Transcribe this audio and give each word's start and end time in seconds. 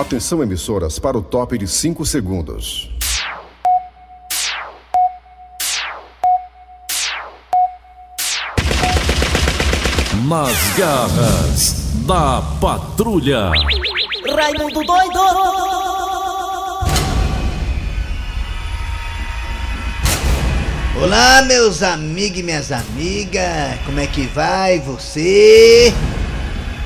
Atenção, 0.00 0.40
emissoras, 0.44 0.96
para 0.96 1.18
o 1.18 1.22
top 1.22 1.58
de 1.58 1.66
5 1.66 2.06
segundos. 2.06 2.88
Nas 10.28 10.56
garras 10.78 11.72
da 12.06 12.40
patrulha. 12.60 13.50
Raimundo 14.36 14.84
doido! 14.84 15.18
Olá, 21.02 21.42
meus 21.42 21.82
amigos 21.82 22.38
e 22.38 22.42
minhas 22.44 22.70
amigas, 22.70 23.80
como 23.84 23.98
é 23.98 24.06
que 24.06 24.26
vai 24.28 24.78
você? 24.78 25.92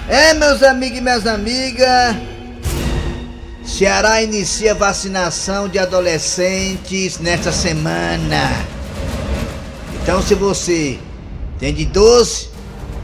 É, 0.08 0.32
meus 0.32 0.62
amigos 0.62 0.96
e 0.96 1.00
minhas 1.02 1.26
amigas, 1.26 2.16
Ceará 3.72 4.20
inicia 4.20 4.74
vacinação 4.74 5.66
de 5.66 5.78
adolescentes 5.78 7.18
nesta 7.18 7.50
semana. 7.50 8.50
Então, 9.94 10.20
se 10.20 10.34
você 10.34 10.98
tem 11.58 11.72
de 11.72 11.86
12 11.86 12.50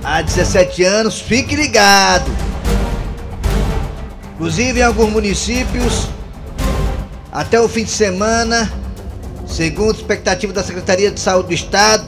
a 0.05 0.20
17 0.20 0.84
anos, 0.84 1.23
fique 1.23 1.57
ligado. 1.57 2.30
Inclusive, 4.34 4.80
em 4.80 4.83
alguns 4.83 5.10
municípios, 5.10 6.07
até 7.32 7.59
o 7.59 7.66
fim 7.66 7.85
de 7.85 7.91
semana, 7.91 8.71
segundo 9.46 9.96
expectativa 9.96 10.52
da 10.52 10.62
Secretaria 10.62 11.10
de 11.10 11.19
Saúde 11.19 11.48
do 11.48 11.55
Estado, 11.55 12.05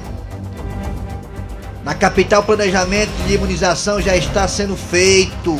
na 1.83 1.95
capital, 1.95 2.43
o 2.43 2.45
planejamento 2.45 3.11
de 3.27 3.37
imunização 3.37 4.03
já 4.03 4.15
está 4.15 4.47
sendo 4.47 4.77
feito. 4.77 5.59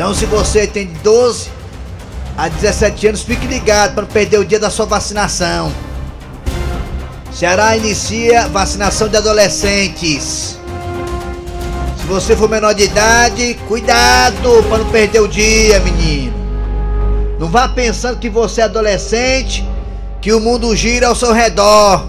Então, 0.00 0.14
se 0.14 0.24
você 0.24 0.66
tem 0.66 0.86
de 0.86 0.94
12 1.00 1.50
a 2.34 2.48
17 2.48 3.08
anos, 3.08 3.22
fique 3.22 3.46
ligado 3.46 3.92
para 3.92 4.04
não 4.04 4.08
perder 4.08 4.38
o 4.38 4.44
dia 4.46 4.58
da 4.58 4.70
sua 4.70 4.86
vacinação. 4.86 5.70
Ceará 7.30 7.76
inicia 7.76 8.48
vacinação 8.48 9.10
de 9.10 9.18
adolescentes. 9.18 10.58
Se 11.98 12.06
você 12.08 12.34
for 12.34 12.48
menor 12.48 12.72
de 12.72 12.84
idade, 12.84 13.58
cuidado 13.68 14.62
para 14.70 14.78
não 14.78 14.90
perder 14.90 15.20
o 15.20 15.28
dia, 15.28 15.78
menino. 15.80 16.32
Não 17.38 17.48
vá 17.48 17.68
pensando 17.68 18.18
que 18.18 18.30
você 18.30 18.62
é 18.62 18.64
adolescente, 18.64 19.68
que 20.18 20.32
o 20.32 20.40
mundo 20.40 20.74
gira 20.74 21.08
ao 21.08 21.14
seu 21.14 21.34
redor. 21.34 22.08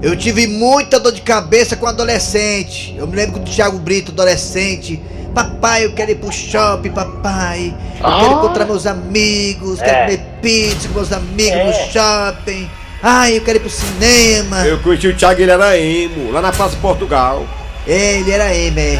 Eu 0.00 0.16
tive 0.16 0.46
muita 0.46 1.00
dor 1.00 1.10
de 1.10 1.20
cabeça 1.20 1.74
com 1.74 1.88
adolescente. 1.88 2.94
Eu 2.96 3.08
me 3.08 3.16
lembro 3.16 3.40
do 3.40 3.50
Thiago 3.50 3.76
Brito, 3.80 4.12
adolescente. 4.12 5.02
Papai, 5.34 5.84
eu 5.84 5.92
quero 5.92 6.10
ir 6.10 6.14
pro 6.16 6.32
shopping, 6.32 6.90
papai. 6.90 7.74
Eu 8.00 8.18
quero 8.20 8.32
encontrar 8.38 8.64
meus 8.64 8.86
amigos, 8.86 9.80
quero 9.80 9.98
comer 10.06 10.20
pizza 10.42 10.88
com 10.88 10.94
meus 10.94 11.12
amigos 11.12 11.58
no 11.66 11.92
shopping. 11.92 12.68
Ai, 13.02 13.36
eu 13.36 13.40
quero 13.42 13.58
ir 13.58 13.60
pro 13.60 13.70
cinema. 13.70 14.66
Eu 14.66 14.78
conheci 14.80 15.06
o 15.08 15.14
Thiago, 15.16 15.40
ele 15.40 15.50
era 15.50 15.78
emo, 15.78 16.32
lá 16.32 16.40
na 16.40 16.50
Praça 16.52 16.76
Portugal. 16.82 17.46
É, 17.86 18.18
ele 18.18 18.30
era 18.30 18.52
emo, 18.54 18.78
é. 18.80 18.98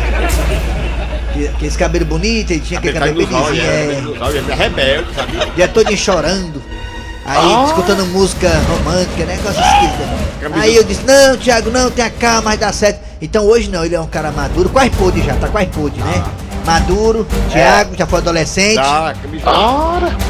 Que- 1.34 1.48
Aqueles 1.48 1.76
cabelo 1.76 2.04
bonito, 2.04 2.50
ele 2.52 2.60
tinha 2.60 2.78
aquele 2.78 2.98
cabelo 2.98 3.16
bem 3.16 3.26
lisinho, 3.26 3.64
é. 3.64 3.84
Ele 4.36 4.52
é 4.52 4.54
rebelde, 4.54 5.14
sabia? 5.14 5.46
dia 5.56 5.68
todo 5.68 5.96
chorando. 5.96 6.62
Aí, 7.26 7.64
escutando 7.66 8.06
música 8.06 8.48
romântica, 8.68 9.24
né? 9.26 9.36
Negócio 9.36 9.60
esquisito. 9.60 10.08
Aí 10.54 10.74
eu 10.76 10.82
disse, 10.84 11.02
não, 11.04 11.36
Thiago, 11.36 11.70
não, 11.70 11.90
tenha 11.90 12.08
calma, 12.10 12.40
vai 12.42 12.56
dar 12.56 12.72
certo. 12.72 13.00
Então 13.20 13.44
hoje 13.46 13.68
não, 13.68 13.84
ele 13.84 13.94
é 13.94 14.00
um 14.00 14.06
cara 14.06 14.30
maduro, 14.30 14.68
quase 14.68 14.90
pôde 14.90 15.22
já, 15.22 15.34
tá 15.34 15.48
quase 15.48 15.66
pôde, 15.68 15.98
né? 16.00 16.24
Maduro, 16.64 17.26
Thiago, 17.50 17.96
já 17.96 18.06
foi 18.06 18.18
adolescente. 18.18 18.76
Tá, 18.76 19.14
camisa. 19.22 19.44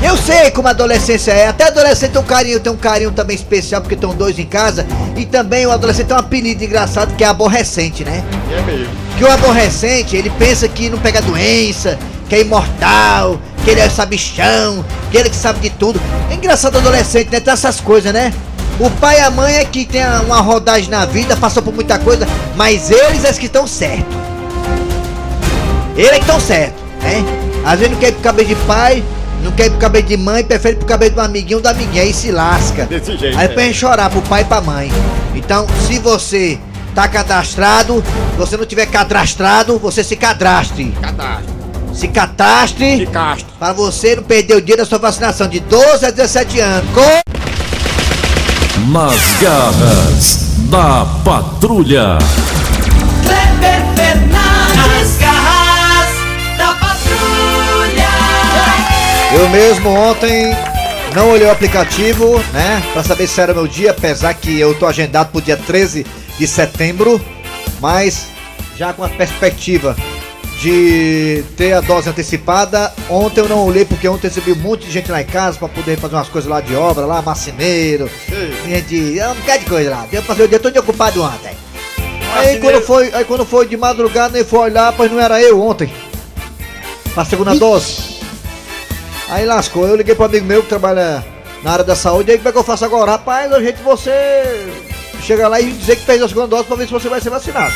Eu 0.00 0.16
sei 0.16 0.52
como 0.52 0.68
a 0.68 0.70
adolescência 0.70 1.32
é. 1.32 1.48
Até 1.48 1.64
adolescente 1.64 2.12
tem 2.12 2.20
um 2.20 2.24
carinho, 2.24 2.60
tem 2.60 2.72
um 2.72 2.76
carinho 2.76 3.10
também 3.10 3.34
especial, 3.34 3.80
porque 3.80 3.96
estão 3.96 4.14
dois 4.14 4.38
em 4.38 4.46
casa. 4.46 4.86
E 5.16 5.26
também 5.26 5.66
o 5.66 5.72
adolescente 5.72 6.06
tem 6.06 6.16
um 6.16 6.20
apelido 6.20 6.62
engraçado 6.62 7.16
que 7.16 7.24
é 7.24 7.26
aborrecente, 7.26 8.04
né? 8.04 8.22
É 8.52 8.62
mesmo. 8.62 8.94
Que 9.18 9.24
o 9.24 9.32
aborrecente, 9.32 10.14
ele 10.14 10.30
pensa 10.30 10.68
que 10.68 10.88
não 10.88 10.98
pega 10.98 11.20
doença, 11.20 11.98
que 12.28 12.36
é 12.36 12.40
imortal, 12.42 13.40
que 13.64 13.70
ele 13.70 13.80
é 13.80 13.90
sabichão, 13.90 14.84
que 15.10 15.16
ele 15.16 15.30
que 15.30 15.36
sabe 15.36 15.58
de 15.58 15.70
tudo. 15.70 16.00
É 16.30 16.34
engraçado 16.34 16.76
o 16.76 16.78
adolescente, 16.78 17.32
né? 17.32 17.40
Tem 17.40 17.52
essas 17.52 17.80
coisas, 17.80 18.12
né? 18.12 18.32
O 18.80 18.88
pai 18.90 19.18
e 19.18 19.20
a 19.20 19.30
mãe 19.30 19.56
é 19.56 19.64
que 19.64 19.84
tem 19.84 20.04
uma 20.24 20.40
rodagem 20.40 20.88
na 20.88 21.04
vida, 21.04 21.36
passou 21.36 21.62
por 21.62 21.74
muita 21.74 21.98
coisa, 21.98 22.28
mas 22.54 22.90
eles 22.90 23.24
é 23.24 23.32
que 23.32 23.46
estão 23.46 23.66
certos. 23.66 24.16
Eles 25.96 26.12
é 26.12 26.14
que 26.14 26.20
estão 26.20 26.38
certos, 26.38 26.80
né? 27.02 27.24
Às 27.64 27.80
vezes 27.80 27.92
não 27.92 27.98
quer 27.98 28.08
ir 28.10 28.12
pro 28.12 28.22
cabelo 28.22 28.48
de 28.48 28.54
pai, 28.54 29.02
não 29.42 29.50
quer 29.50 29.66
ir 29.66 29.70
pro 29.70 29.80
cabelo 29.80 30.06
de 30.06 30.16
mãe, 30.16 30.44
prefere 30.44 30.76
ir 30.76 30.78
pro 30.78 30.86
cabelo 30.86 31.12
do 31.12 31.20
amiguinho 31.20 31.60
da 31.60 31.70
amiguinha, 31.70 32.02
aí 32.04 32.14
se 32.14 32.30
lasca. 32.30 32.86
Desse 32.86 33.16
jeito. 33.16 33.36
Aí 33.36 33.46
é. 33.46 33.48
pra 33.48 33.64
gente 33.64 33.78
chorar 33.78 34.10
pro 34.10 34.22
pai 34.22 34.42
e 34.42 34.44
pra 34.44 34.60
mãe. 34.60 34.92
Então, 35.34 35.66
se 35.88 35.98
você 35.98 36.56
tá 36.94 37.08
cadastrado, 37.08 38.02
se 38.32 38.36
você 38.36 38.56
não 38.56 38.64
tiver 38.64 38.86
cadastrado, 38.86 39.76
você 39.78 40.04
se 40.04 40.14
cadaste. 40.14 40.94
Cadastro. 41.00 41.58
Se 41.92 42.06
cataste 42.06 42.98
Ficaste. 42.98 43.46
para 43.58 43.72
você 43.72 44.14
não 44.14 44.22
perder 44.22 44.54
o 44.54 44.62
dia 44.62 44.76
da 44.76 44.84
sua 44.84 44.98
vacinação 44.98 45.48
de 45.48 45.58
12 45.58 46.06
a 46.06 46.10
17 46.12 46.60
anos. 46.60 46.88
Com... 46.94 47.37
Nas 48.88 49.20
garras 49.42 50.54
da 50.70 51.04
patrulha. 51.22 52.16
Kleber 53.22 53.84
Fernandes, 53.94 55.18
garras 55.18 56.08
da 56.56 56.72
patrulha! 56.74 58.08
Eu 59.34 59.48
mesmo 59.50 59.90
ontem 59.90 60.56
não 61.14 61.32
olhei 61.32 61.46
o 61.46 61.50
aplicativo, 61.50 62.42
né? 62.54 62.82
Pra 62.94 63.04
saber 63.04 63.26
se 63.26 63.38
era 63.38 63.52
meu 63.52 63.68
dia, 63.68 63.90
apesar 63.90 64.32
que 64.32 64.58
eu 64.58 64.74
tô 64.74 64.86
agendado 64.86 65.32
pro 65.32 65.42
dia 65.42 65.58
13 65.58 66.06
de 66.38 66.46
setembro, 66.46 67.20
mas 67.80 68.28
já 68.74 68.94
com 68.94 69.04
a 69.04 69.08
perspectiva 69.10 69.94
de 70.58 71.44
ter 71.56 71.72
a 71.72 71.80
dose 71.80 72.08
antecipada. 72.08 72.92
Ontem 73.08 73.40
eu 73.40 73.48
não 73.48 73.64
olhei 73.64 73.84
porque 73.84 74.08
ontem 74.08 74.26
recebi 74.26 74.52
um 74.52 74.56
monte 74.56 74.86
de 74.86 74.92
gente 74.92 75.10
lá 75.10 75.22
em 75.22 75.26
casa 75.26 75.58
pra 75.58 75.68
poder 75.68 75.96
fazer 75.98 76.16
umas 76.16 76.28
coisas 76.28 76.50
lá 76.50 76.60
de 76.60 76.74
obra, 76.74 77.06
lá, 77.06 77.22
marceneiro, 77.22 78.10
gente, 78.66 79.20
um 79.20 79.34
bocado 79.34 79.58
de 79.60 79.66
coisa 79.66 79.90
lá. 79.90 80.06
Deu 80.10 80.22
pra 80.22 80.34
fazer 80.34 80.44
o 80.44 80.48
dia 80.48 80.58
todo 80.58 80.76
ocupado 80.78 81.22
ontem. 81.22 81.56
Aí 82.34 82.60
quando, 82.60 82.82
foi, 82.82 83.10
aí 83.14 83.24
quando 83.24 83.46
foi 83.46 83.66
de 83.66 83.76
madrugada, 83.76 84.34
nem 84.34 84.44
foi 84.44 84.58
olhar, 84.70 84.92
pois 84.92 85.10
não 85.10 85.20
era 85.20 85.40
eu 85.40 85.60
ontem. 85.60 85.90
Pra 87.14 87.24
segunda 87.24 87.54
dose. 87.54 88.18
Aí 89.28 89.46
lascou, 89.46 89.86
eu 89.86 89.96
liguei 89.96 90.14
pro 90.14 90.24
amigo 90.24 90.44
meu 90.44 90.62
que 90.62 90.68
trabalha 90.68 91.24
na 91.62 91.72
área 91.72 91.84
da 91.84 91.96
saúde, 91.96 92.30
aí 92.30 92.36
como 92.36 92.48
é 92.48 92.52
que 92.52 92.58
eu 92.58 92.64
faço 92.64 92.84
agora? 92.84 93.12
Rapaz, 93.12 93.52
a 93.52 93.60
gente 93.62 93.82
você 93.82 94.72
chega 95.22 95.48
lá 95.48 95.60
e 95.60 95.72
dizer 95.72 95.96
que 95.96 96.04
fez 96.04 96.22
a 96.22 96.28
segunda 96.28 96.48
dose 96.48 96.64
pra 96.64 96.76
ver 96.76 96.86
se 96.86 96.92
você 96.92 97.08
vai 97.08 97.20
ser 97.20 97.30
vacinado. 97.30 97.74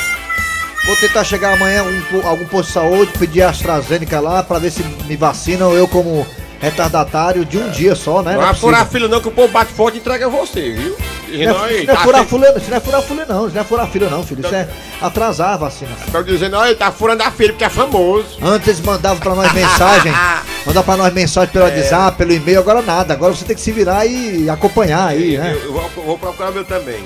Vou 0.85 0.97
tentar 0.97 1.23
chegar 1.25 1.53
amanhã 1.55 1.85
um, 1.85 2.27
algum 2.27 2.45
posto 2.47 2.69
de 2.69 2.75
saúde, 2.75 3.13
pedir 3.19 3.43
a 3.43 3.51
AstraZeneca 3.51 4.19
lá 4.21 4.43
pra 4.43 4.59
ver 4.59 4.71
se 4.73 4.83
me 4.83 5.17
vacinam, 5.17 5.73
eu 5.73 5.87
como 5.87 6.27
retardatário 6.61 7.45
de 7.45 7.59
um 7.59 7.71
dia 7.71 7.95
só, 7.95 8.23
né? 8.23 8.35
Não 8.35 8.41
é 8.41 8.45
vai 8.45 8.49
possível. 8.55 8.69
furar 8.71 8.89
filho 8.89 9.09
não, 9.09 9.21
que 9.21 9.29
o 9.29 9.33
povo 9.33 9.49
bate 9.53 9.73
forte 9.73 9.97
e 9.97 10.01
entrega 10.01 10.29
você, 10.29 10.73
viu? 10.73 10.97
E 11.29 11.43
Isso 11.43 11.53
não, 11.53 11.59
não 11.59 11.67
é, 11.67 11.73
não 11.73 11.79
é 11.81 11.87
tá 11.87 11.97
furar 11.97 12.25
fila, 12.25 12.55
isso 12.57 12.71
não 12.71 12.77
é 12.77 12.81
furar 12.81 13.03
fila 13.03 13.27
não, 13.29 13.47
isso 13.47 13.55
não 13.55 13.63
é 13.63 13.65
furar 13.65 13.89
fila 13.89 14.11
não, 14.11 14.23
filho, 14.25 14.45
isso 14.45 14.55
é 14.55 14.69
atrasar 15.01 15.55
a 15.55 15.57
vacina. 15.57 15.91
Tô 16.11 16.23
dizendo, 16.23 16.57
olha, 16.57 16.75
tá 16.77 16.93
furando 16.93 17.23
a 17.23 17.31
filha 17.31 17.51
porque 17.53 17.65
é 17.65 17.69
famoso. 17.69 18.39
Antes 18.43 18.69
eles 18.69 18.81
mandavam 18.81 19.19
pra 19.19 19.35
nós 19.35 19.53
mensagem, 19.53 20.13
mandavam 20.67 20.85
pra 20.85 20.97
nós 20.97 21.13
mensagem 21.13 21.49
É. 21.49 21.53
pelo 21.53 21.65
WhatsApp, 21.65 22.17
pelo 22.19 22.33
e-mail, 22.33 22.59
agora 22.61 22.83
nada. 22.83 23.13
Agora 23.15 23.35
você 23.35 23.45
tem 23.45 23.57
que 23.57 23.63
se 23.63 23.73
virar 23.73 24.05
e 24.07 24.49
acompanhar 24.49 25.09
aí, 25.09 25.39
né? 25.39 25.53
Eu, 25.55 25.65
eu 25.65 25.73
vou, 25.73 25.91
vou 26.05 26.19
procurar 26.19 26.51
meu 26.53 26.65
também. 26.65 27.03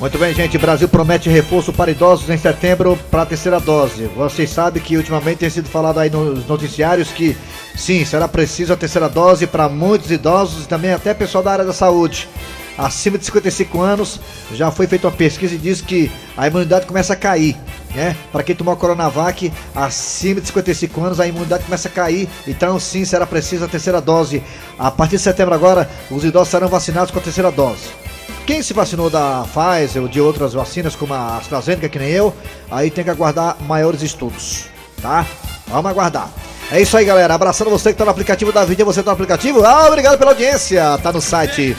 Muito 0.00 0.18
bem, 0.18 0.34
gente. 0.34 0.58
Brasil 0.58 0.88
promete 0.88 1.30
reforço 1.30 1.72
para 1.72 1.90
idosos 1.90 2.28
em 2.28 2.36
setembro 2.36 2.98
para 3.10 3.22
a 3.22 3.26
terceira 3.26 3.60
dose. 3.60 4.06
Vocês 4.16 4.50
sabem 4.50 4.82
que 4.82 4.96
ultimamente 4.96 5.38
tem 5.38 5.50
sido 5.50 5.68
falado 5.68 6.00
aí 6.00 6.10
nos 6.10 6.46
noticiários 6.46 7.12
que 7.12 7.36
sim, 7.76 8.04
será 8.04 8.26
preciso 8.26 8.72
a 8.72 8.76
terceira 8.76 9.08
dose 9.08 9.46
para 9.46 9.68
muitos 9.68 10.10
idosos 10.10 10.64
e 10.64 10.68
também 10.68 10.92
até 10.92 11.14
pessoal 11.14 11.44
da 11.44 11.52
área 11.52 11.64
da 11.64 11.72
saúde. 11.72 12.28
Acima 12.76 13.16
de 13.16 13.24
55 13.24 13.80
anos, 13.80 14.20
já 14.52 14.68
foi 14.68 14.88
feita 14.88 15.06
uma 15.06 15.16
pesquisa 15.16 15.54
e 15.54 15.58
diz 15.58 15.80
que 15.80 16.10
a 16.36 16.48
imunidade 16.48 16.86
começa 16.86 17.12
a 17.12 17.16
cair, 17.16 17.56
né? 17.94 18.16
Para 18.32 18.42
quem 18.42 18.56
tomou 18.56 18.74
a 18.74 18.76
Coronavac, 18.76 19.52
acima 19.72 20.40
de 20.40 20.48
55 20.48 21.00
anos, 21.04 21.20
a 21.20 21.26
imunidade 21.26 21.62
começa 21.62 21.86
a 21.86 21.90
cair. 21.92 22.28
Então, 22.48 22.80
sim, 22.80 23.04
será 23.04 23.24
preciso 23.26 23.64
a 23.64 23.68
terceira 23.68 24.00
dose. 24.00 24.42
A 24.76 24.90
partir 24.90 25.18
de 25.18 25.22
setembro 25.22 25.54
agora, 25.54 25.88
os 26.10 26.24
idosos 26.24 26.48
serão 26.48 26.66
vacinados 26.66 27.12
com 27.12 27.20
a 27.20 27.22
terceira 27.22 27.52
dose. 27.52 28.03
Quem 28.46 28.62
se 28.62 28.74
vacinou 28.74 29.08
da 29.08 29.44
Pfizer 29.44 30.02
ou 30.02 30.08
de 30.08 30.20
outras 30.20 30.52
vacinas, 30.52 30.94
como 30.94 31.14
a 31.14 31.38
AstraZeneca, 31.38 31.88
que 31.88 31.98
nem 31.98 32.10
eu, 32.10 32.34
aí 32.70 32.90
tem 32.90 33.02
que 33.02 33.10
aguardar 33.10 33.56
maiores 33.62 34.02
estudos, 34.02 34.66
tá? 35.00 35.24
Vamos 35.66 35.90
aguardar. 35.90 36.28
É 36.70 36.80
isso 36.80 36.96
aí, 36.96 37.04
galera. 37.04 37.34
Abraçando 37.34 37.70
você 37.70 37.92
que 37.92 37.98
tá 37.98 38.04
no 38.04 38.10
aplicativo 38.10 38.52
da 38.52 38.64
Verdinha, 38.64 38.84
você 38.84 39.02
tá 39.02 39.10
no 39.10 39.14
aplicativo? 39.14 39.64
Ah, 39.64 39.86
obrigado 39.86 40.18
pela 40.18 40.32
audiência. 40.32 40.98
Tá 41.02 41.12
no 41.12 41.20
site. 41.20 41.76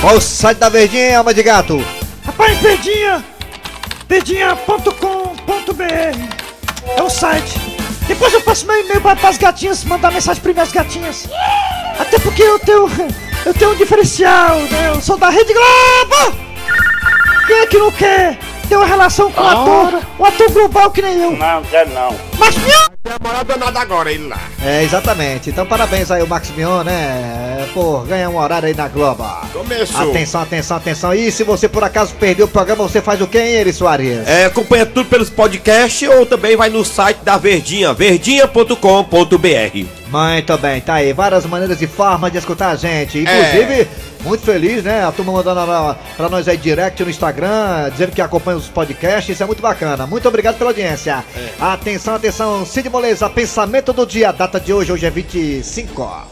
Qual 0.00 0.16
o 0.16 0.20
site 0.20 0.58
da 0.58 0.68
Verdinha, 0.68 1.18
alma 1.18 1.32
de 1.32 1.42
gato? 1.42 1.84
Rapaz, 2.24 2.58
Pedinha, 2.58 3.24
pedinha.com.br 4.08 6.42
é 6.96 7.02
o 7.02 7.10
site. 7.10 7.60
Depois 8.06 8.32
eu 8.32 8.40
passo 8.42 8.66
meu 8.66 8.78
e-mail 8.80 9.00
pra, 9.00 9.16
pras 9.16 9.38
gatinhas, 9.38 9.84
mandar 9.84 10.12
mensagem 10.12 10.42
para 10.42 10.52
minhas 10.52 10.72
gatinhas. 10.72 11.28
Até 11.98 12.18
porque 12.18 12.42
eu 12.42 12.58
tenho. 12.58 12.88
Eu 13.44 13.52
tenho 13.52 13.72
um 13.72 13.76
diferencial, 13.76 14.56
né? 14.56 14.90
Eu 14.94 15.00
sou 15.00 15.18
da 15.18 15.28
Rede 15.28 15.52
Globo! 15.52 16.38
Quem 17.46 17.56
é 17.56 17.66
que 17.66 17.76
não 17.76 17.90
quer 17.90 18.38
ter 18.68 18.76
uma 18.76 18.86
relação 18.86 19.32
com 19.32 19.40
o 19.40 19.48
ator, 19.48 20.00
um 20.18 20.24
ator 20.24 20.50
global 20.52 20.90
que 20.92 21.02
nem 21.02 21.20
eu? 21.20 21.32
Não, 21.32 21.62
quero 21.64 21.90
não. 21.90 22.16
Mas 22.38 22.56
minha... 22.56 22.91
Tem 23.02 23.12
a 23.14 23.18
moral 23.20 23.42
danada 23.44 23.80
agora, 23.80 24.12
ele 24.12 24.28
lá. 24.28 24.38
É, 24.64 24.84
exatamente. 24.84 25.50
Então 25.50 25.66
parabéns 25.66 26.08
aí 26.12 26.22
o 26.22 26.26
Max 26.26 26.50
Mion, 26.50 26.84
né? 26.84 27.68
Por 27.74 28.06
ganhar 28.06 28.28
um 28.28 28.36
horário 28.38 28.68
aí 28.68 28.74
na 28.74 28.86
Globo. 28.86 29.24
Começou. 29.52 30.10
Atenção, 30.10 30.40
atenção, 30.42 30.76
atenção. 30.76 31.12
E 31.14 31.32
se 31.32 31.42
você 31.42 31.68
por 31.68 31.82
acaso 31.82 32.14
perdeu 32.14 32.46
o 32.46 32.48
programa, 32.48 32.84
você 32.84 33.00
faz 33.02 33.20
o 33.20 33.26
quê, 33.26 33.38
hein, 33.38 33.54
Eri 33.56 33.72
Soares? 33.72 34.26
É, 34.28 34.44
acompanha 34.44 34.86
tudo 34.86 35.08
pelos 35.08 35.28
podcasts 35.30 36.08
ou 36.08 36.24
também 36.24 36.56
vai 36.56 36.70
no 36.70 36.84
site 36.84 37.18
da 37.24 37.36
Verdinha, 37.36 37.92
verdinha.com.br. 37.92 39.86
Muito 40.12 40.58
bem, 40.58 40.80
tá 40.80 40.94
aí. 40.94 41.12
Várias 41.12 41.44
maneiras 41.46 41.80
e 41.82 41.86
formas 41.86 42.30
de 42.30 42.38
escutar 42.38 42.68
a 42.70 42.76
gente. 42.76 43.18
Inclusive, 43.18 43.88
muito 44.22 44.44
feliz, 44.44 44.84
né? 44.84 45.02
A 45.06 45.10
turma 45.10 45.32
mandando 45.32 45.60
pra- 46.16 46.28
nós 46.28 46.46
aí 46.46 46.56
direct 46.58 47.02
no 47.02 47.08
Instagram, 47.08 47.88
dizendo 47.90 48.12
que 48.12 48.20
acompanha 48.20 48.58
os 48.58 48.68
podcasts. 48.68 49.30
Isso 49.34 49.42
é 49.42 49.46
muito 49.46 49.62
bacana. 49.62 50.06
Muito 50.06 50.28
obrigado 50.28 50.58
pela 50.58 50.68
audiência. 50.68 51.24
Atenção, 51.58 52.14
atenção. 52.14 52.66
Cid 52.66 52.90
Moleza, 52.92 53.30
pensamento 53.30 53.90
do 53.94 54.04
dia. 54.04 54.30
Data 54.32 54.60
de 54.60 54.70
hoje, 54.70 54.92
hoje 54.92 55.06
é 55.06 55.10
25. 55.10 56.02
ó. 56.02 56.24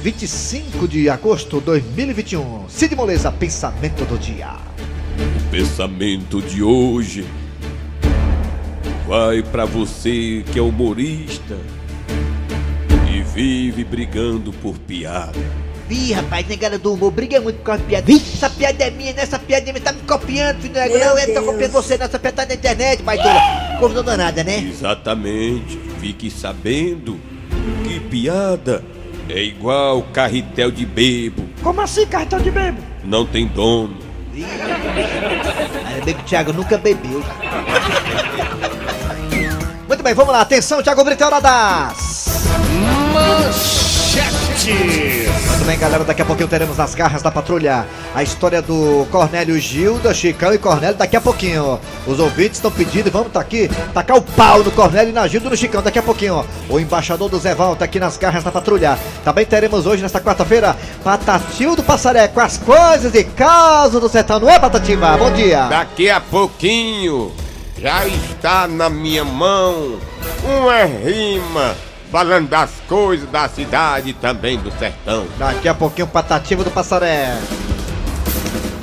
25 0.00 0.86
de 0.86 1.10
agosto 1.10 1.58
de 1.58 1.64
2021. 1.64 2.68
Cid 2.68 2.94
Moleza, 2.94 3.32
pensamento 3.32 4.04
do 4.04 4.16
dia. 4.16 4.52
O 5.18 5.50
pensamento 5.50 6.40
de 6.40 6.62
hoje 6.62 7.26
vai 9.08 9.42
pra 9.42 9.64
você 9.64 10.44
que 10.52 10.56
é 10.56 10.62
humorista 10.62 11.58
e 13.12 13.20
vive 13.22 13.82
brigando 13.82 14.52
por 14.52 14.78
piada. 14.78 15.32
Ih, 15.90 16.12
rapaz, 16.12 16.46
negada 16.46 16.78
do 16.78 16.94
humor, 16.94 17.10
briga 17.10 17.40
muito 17.40 17.58
com 17.64 17.72
a 17.72 17.78
piada. 17.78 18.06
Vixe, 18.06 18.36
essa 18.36 18.48
piada 18.48 18.84
é 18.84 18.90
minha, 18.92 19.12
né? 19.14 19.22
Essa 19.22 19.38
piada 19.38 19.68
é 19.68 19.72
minha. 19.72 19.84
Tá 19.84 19.92
me 19.92 20.00
copiando, 20.02 20.60
filho 20.60 20.74
do 20.74 20.78
negro. 20.78 20.96
Não, 20.96 21.18
eu 21.18 21.34
tô 21.34 21.42
copiando 21.42 21.72
você, 21.72 21.98
não. 21.98 22.06
Essa 22.06 22.20
piada 22.20 22.36
tá 22.36 22.46
na 22.46 22.54
internet, 22.54 23.02
baitola. 23.02 23.40
Coisa 23.80 24.00
danada, 24.00 24.44
né? 24.44 24.60
Exatamente. 24.60 25.93
Fique 26.04 26.30
sabendo 26.30 27.18
que 27.82 27.98
piada 27.98 28.84
é 29.26 29.42
igual 29.42 30.02
carretel 30.12 30.70
de 30.70 30.84
bebo, 30.84 31.48
Como 31.62 31.80
assim, 31.80 32.04
cartão 32.04 32.38
de 32.38 32.50
bebo? 32.50 32.76
não 33.02 33.24
tem 33.24 33.46
dono. 33.46 33.96
Ainda 34.36 36.04
bem 36.04 36.14
que 36.14 36.20
o 36.20 36.24
Thiago 36.24 36.52
nunca 36.52 36.76
bebeu. 36.76 37.24
Muito 39.88 40.02
bem, 40.02 40.12
vamos 40.12 40.34
lá. 40.34 40.42
Atenção, 40.42 40.82
Thiago 40.82 41.02
Brito, 41.04 41.22
é 41.22 41.26
hora 41.26 41.40
das... 41.40 42.24
Muito 44.72 45.64
bem, 45.66 45.78
galera, 45.78 46.04
daqui 46.04 46.22
a 46.22 46.24
pouquinho 46.24 46.48
teremos 46.48 46.78
nas 46.78 46.94
garras 46.94 47.20
da 47.20 47.30
patrulha 47.30 47.86
a 48.14 48.22
história 48.22 48.62
do 48.62 49.06
Cornélio 49.10 49.58
Gilda, 49.58 50.14
Chicão 50.14 50.54
e 50.54 50.58
Cornélio 50.58 50.96
daqui 50.96 51.16
a 51.16 51.20
pouquinho. 51.20 51.78
Os 52.06 52.18
ouvintes 52.18 52.56
estão 52.56 52.70
pedindo, 52.70 53.10
vamos 53.10 53.30
tá 53.30 53.40
aqui, 53.40 53.68
tacar 53.92 54.16
o 54.16 54.22
pau 54.22 54.64
no 54.64 54.70
Cornélio 54.70 55.10
e 55.10 55.12
na 55.12 55.28
Gilda 55.28 55.48
e 55.48 55.50
no 55.50 55.56
Chicão 55.56 55.82
daqui 55.82 55.98
a 55.98 56.02
pouquinho. 56.02 56.46
O 56.70 56.80
embaixador 56.80 57.28
do 57.28 57.38
Zé 57.38 57.54
Val 57.54 57.76
tá 57.76 57.84
aqui 57.84 58.00
nas 58.00 58.16
garras 58.16 58.42
da 58.42 58.50
patrulha. 58.50 58.98
Também 59.22 59.44
teremos 59.44 59.84
hoje, 59.84 60.00
nesta 60.00 60.18
quarta-feira, 60.18 60.74
Patatil 61.02 61.76
do 61.76 61.82
Passaré 61.82 62.26
com 62.28 62.40
as 62.40 62.56
coisas 62.56 63.14
e 63.14 63.22
casos 63.22 64.00
do 64.00 64.08
sertão, 64.08 64.40
não 64.40 64.48
é, 64.48 64.58
Patativa? 64.58 65.14
Bom 65.18 65.30
dia. 65.30 65.66
Daqui 65.66 66.08
a 66.08 66.20
pouquinho 66.20 67.32
já 67.78 68.06
está 68.06 68.66
na 68.66 68.88
minha 68.88 69.24
mão 69.24 69.98
uma 70.42 70.84
rima 70.84 71.74
falando 72.14 72.48
das 72.48 72.70
coisas 72.88 73.28
da 73.28 73.48
cidade 73.48 74.10
e 74.10 74.12
também 74.12 74.56
do 74.56 74.70
sertão. 74.78 75.26
Daqui 75.36 75.66
a 75.66 75.74
pouquinho, 75.74 76.06
Patativa 76.06 76.62
do 76.62 76.70
Passaré. 76.70 77.36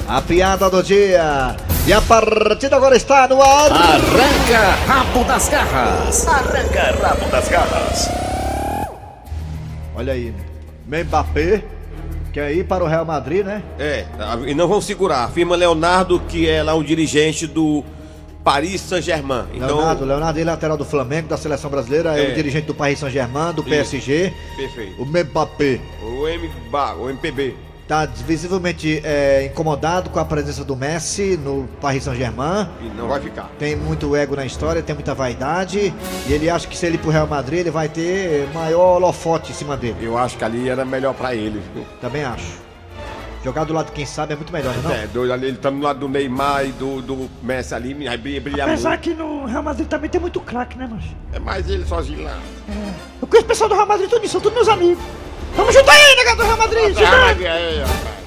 A 0.06 0.22
piada 0.22 0.69
do 0.69 0.83
dia. 0.83 1.56
E 1.88 1.94
a 1.94 2.01
partida 2.01 2.75
agora 2.75 2.94
está 2.94 3.30
no 3.30 3.42
ar. 3.42 3.72
Arranca 3.72 4.75
rabo 4.86 5.24
das 5.24 5.48
garras. 5.48 6.28
Olha 9.95 10.12
aí. 10.12 10.36
Mbappé 10.86 11.63
quer 12.33 12.51
ir 12.51 12.66
para 12.66 12.83
o 12.83 12.88
Real 12.88 13.06
Madrid, 13.06 13.45
né? 13.45 13.63
É, 13.80 14.07
e 14.45 14.54
não 14.54 14.68
vão 14.68 14.81
segurar. 14.81 15.24
Afirma 15.24 15.56
Leonardo, 15.56 16.19
que 16.19 16.50
é 16.50 16.62
lá 16.62 16.75
um 16.75 16.83
dirigente 16.83 17.48
do 17.48 17.81
Paris 18.44 18.82
Saint-Germain. 18.82 19.46
Então, 19.54 19.78
Leonardo, 19.78 20.06
Leonardo 20.06 20.40
é 20.40 20.44
lateral 20.44 20.78
do 20.78 20.86
Flamengo, 20.86 21.28
da 21.28 21.38
seleção 21.38 21.70
brasileira, 21.70 22.18
é, 22.20 22.30
É. 22.30 22.32
o 22.32 22.36
dirigente 22.36 22.68
do 22.68 22.74
Paris 22.74 23.00
Saint-Germain, 23.00 23.54
do 23.54 23.64
PSG. 23.64 24.34
perfeito. 24.58 25.02
O 25.02 25.06
Mbappé 25.06 25.80
O 26.02 26.28
MBA, 26.28 26.94
o 26.96 27.10
MPB. 27.10 27.56
está 27.84 28.06
visivelmente 28.06 29.02
é, 29.04 29.46
incomodado 29.52 30.10
com 30.10 30.18
a 30.20 30.24
presença 30.26 30.64
do 30.64 30.76
Messi 30.78 31.38
no 31.38 31.68
Paris 31.82 32.04
Saint-Germain. 32.04 32.68
E 32.82 32.86
não 32.98 33.08
vai 33.10 33.20
ficar. 33.20 33.50
Tem 33.60 33.76
muito 33.76 34.16
ego 34.16 34.36
na 34.36 34.46
história, 34.46 34.82
tem 34.82 34.96
muita 34.96 35.14
vaidade. 35.14 35.94
E 36.28 36.32
ele 36.34 36.50
acha 36.50 36.68
que 36.68 36.78
se 36.78 36.86
ele 36.86 36.96
ir 36.96 37.00
pro 37.00 37.12
Real 37.12 37.28
Madrid, 37.28 37.60
ele 37.60 37.72
vai 37.72 37.90
ter 37.90 38.48
maior 38.54 38.96
holofote 38.96 39.52
em 39.52 39.56
cima 39.56 39.76
dele. 39.78 39.98
Eu 40.02 40.18
acho 40.18 40.38
que 40.38 40.44
ali 40.44 40.68
era 40.70 40.84
melhor 40.86 41.14
pra 41.14 41.36
ele. 41.36 41.62
Também 42.00 42.24
acho. 42.24 42.70
Jogar 43.44 43.64
do 43.64 43.74
lado 43.74 43.88
de 43.88 43.92
quem 43.94 44.06
sabe 44.06 44.34
é 44.34 44.36
muito 44.36 44.54
melhor, 44.54 44.74
não? 44.84 44.92
É, 44.92 45.08
dois 45.08 45.32
ali, 45.32 45.48
ele 45.48 45.58
tá 45.58 45.70
do 45.72 45.80
lado 45.80 46.00
do 46.00 46.08
Neymar 46.08 46.64
e 46.66 46.72
do, 46.74 47.02
do 47.02 47.30
Messi 47.42 47.74
ali, 47.74 47.94
brilhar 48.40 48.68
Apesar 48.68 48.90
muito. 48.90 49.02
que 49.02 49.14
no 49.16 49.46
Real 49.46 49.64
Madrid 49.64 49.88
também 49.88 50.10
tem 50.10 50.22
muito 50.22 50.40
craque, 50.40 50.78
né, 50.78 50.88
mancho? 50.88 51.16
É 51.34 51.40
mais 51.40 51.68
ele 51.68 51.84
sozinho 51.86 52.24
lá. 52.24 52.38
Eu 53.20 53.28
conheço 53.28 53.46
o 53.46 53.48
pessoal 53.48 53.68
do 53.70 53.74
Real 53.76 53.88
Madrid, 53.88 54.10
tudo 54.10 54.24
isso, 54.24 54.34
são 54.34 54.42
todos 54.42 54.56
meus 54.56 54.68
amigos. 54.70 55.04
Tamo 55.56 55.72
junto 55.72 55.90
aí, 55.90 56.16
negado 56.18 56.38
do 56.38 56.44
Real 56.44 56.58
Madrid, 56.58 56.96
Ah, 56.98 57.34
gigante! 57.34 57.46
é, 57.46 57.76
é, 57.78 57.80
rapaz. 57.82 58.22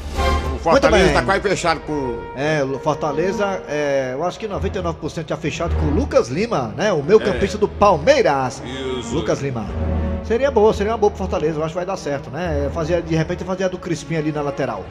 O 0.55 0.59
Fortaleza 0.59 1.13
tá 1.13 1.23
quase 1.23 1.41
fechado 1.43 1.81
com. 1.81 2.19
É, 2.35 2.65
o 2.65 2.79
Fortaleza, 2.79 3.63
é, 3.69 4.13
eu 4.15 4.25
acho 4.25 4.39
que 4.39 4.49
99% 4.49 5.29
já 5.29 5.37
fechado 5.37 5.77
com 5.77 5.87
o 5.87 5.91
Lucas 5.91 6.29
Lima, 6.29 6.73
né? 6.77 6.91
O 6.93 7.03
meu 7.03 7.21
campista 7.21 7.59
do 7.59 7.69
Palmeiras. 7.69 8.63
Isso. 8.65 9.15
Lucas 9.15 9.41
Lima. 9.43 9.67
Seria 10.27 10.51
boa, 10.51 10.73
seria 10.73 10.93
uma 10.93 10.99
boa 10.99 11.11
pro 11.11 11.19
Fortaleza, 11.19 11.59
eu 11.59 11.63
acho 11.63 11.73
que 11.73 11.77
vai 11.77 11.85
dar 11.85 11.99
certo, 11.99 12.31
né? 12.31 12.71
Fazer, 12.73 13.03
de 13.03 13.15
repente 13.15 13.45
fazer 13.45 13.65
a 13.65 13.69
do 13.69 13.77
Crispim 13.77 14.17
ali 14.17 14.33
na 14.33 14.41
lateral. 14.41 14.83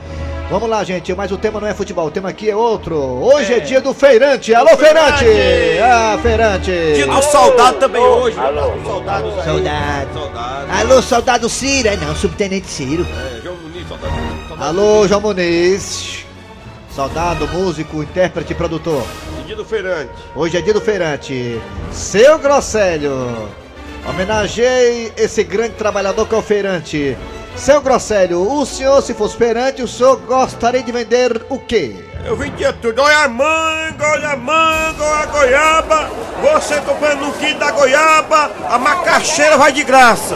Vamos 0.50 0.69
lá, 0.69 0.83
gente, 0.83 1.12
mas 1.15 1.31
o 1.31 1.38
tema 1.38 1.59
não 1.59 1.68
é 1.68 1.74
futebol, 1.74 2.06
o 2.06 2.12
tema 2.12 2.30
aqui 2.30 2.51
é 2.51 2.56
outro. 2.56 2.95
Hoje 2.95 3.53
é, 3.53 3.59
dia 3.59 3.81
do 3.81 3.95
feirante. 3.95 4.53
Alô, 4.53 4.77
feirante! 4.77 5.25
Ah, 5.81 6.19
feirante! 6.21 6.71
Dia 6.94 7.07
do 7.07 7.21
soldado 7.24 7.80
também 7.80 8.01
hoje. 8.01 8.38
Alô. 8.38 8.74
Soldados 8.83 9.39
aí. 9.39 9.45
Soldado. 9.45 10.13
Soldado. 10.13 10.71
Alô, 10.71 11.01
soldado 11.01 11.50
Ciro, 11.50 11.88
é 11.88 11.97
não, 11.97 12.15
subtenente 12.15 12.67
Ciro. 12.67 13.03
É, 13.03 13.41
João 13.41 13.55
Muniz, 13.55 13.88
soldado. 13.88 14.13
soldado. 14.48 14.63
Alô, 14.63 15.08
João 15.08 15.22
Muniz. 15.22 16.25
Soldado, 16.91 17.48
músico, 17.48 18.03
intérprete, 18.03 18.53
produtor. 18.53 19.03
E 19.39 19.48
dia 19.48 19.55
do 19.55 19.65
feirante. 19.65 20.12
Hoje 20.36 20.58
é 20.58 20.62
dia 20.62 20.75
do 20.75 20.81
feirante. 20.81 21.60
Seu 21.91 22.38
Grosselho. 22.38 23.50
Homenageei 24.05 25.13
esse 25.15 25.43
grande 25.43 25.75
trabalhador 25.75 26.27
que 26.27 26.36
é 26.36 26.38
o 26.38 26.41
feirante. 26.41 27.17
Seu 27.55 27.81
Grosselho, 27.81 28.51
o 28.51 28.65
senhor, 28.65 29.01
se 29.01 29.13
fosse 29.13 29.38
feirante, 29.38 29.81
o 29.81 29.88
senhor 29.88 30.17
gostaria 30.17 30.81
de 30.81 30.91
vender 30.91 31.45
o 31.50 31.60
quê? 31.60 31.95
Eu 32.25 32.36
vendia 32.36 32.74
tudo. 32.74 33.01
Olha 33.01 33.19
a 33.19 33.27
manga, 33.29 34.12
olha 34.12 34.29
a 34.29 34.36
manga, 34.36 35.03
olha 35.03 35.24
a 35.24 35.25
goiaba. 35.27 36.12
Você 36.41 36.81
comprando 36.81 37.24
um 37.24 37.31
quilo 37.33 37.60
da 37.60 37.72
goiaba, 37.72 38.51
a 38.69 38.77
macaxeira 38.77 39.57
vai 39.57 39.72
de 39.72 39.83
graça. 39.83 40.36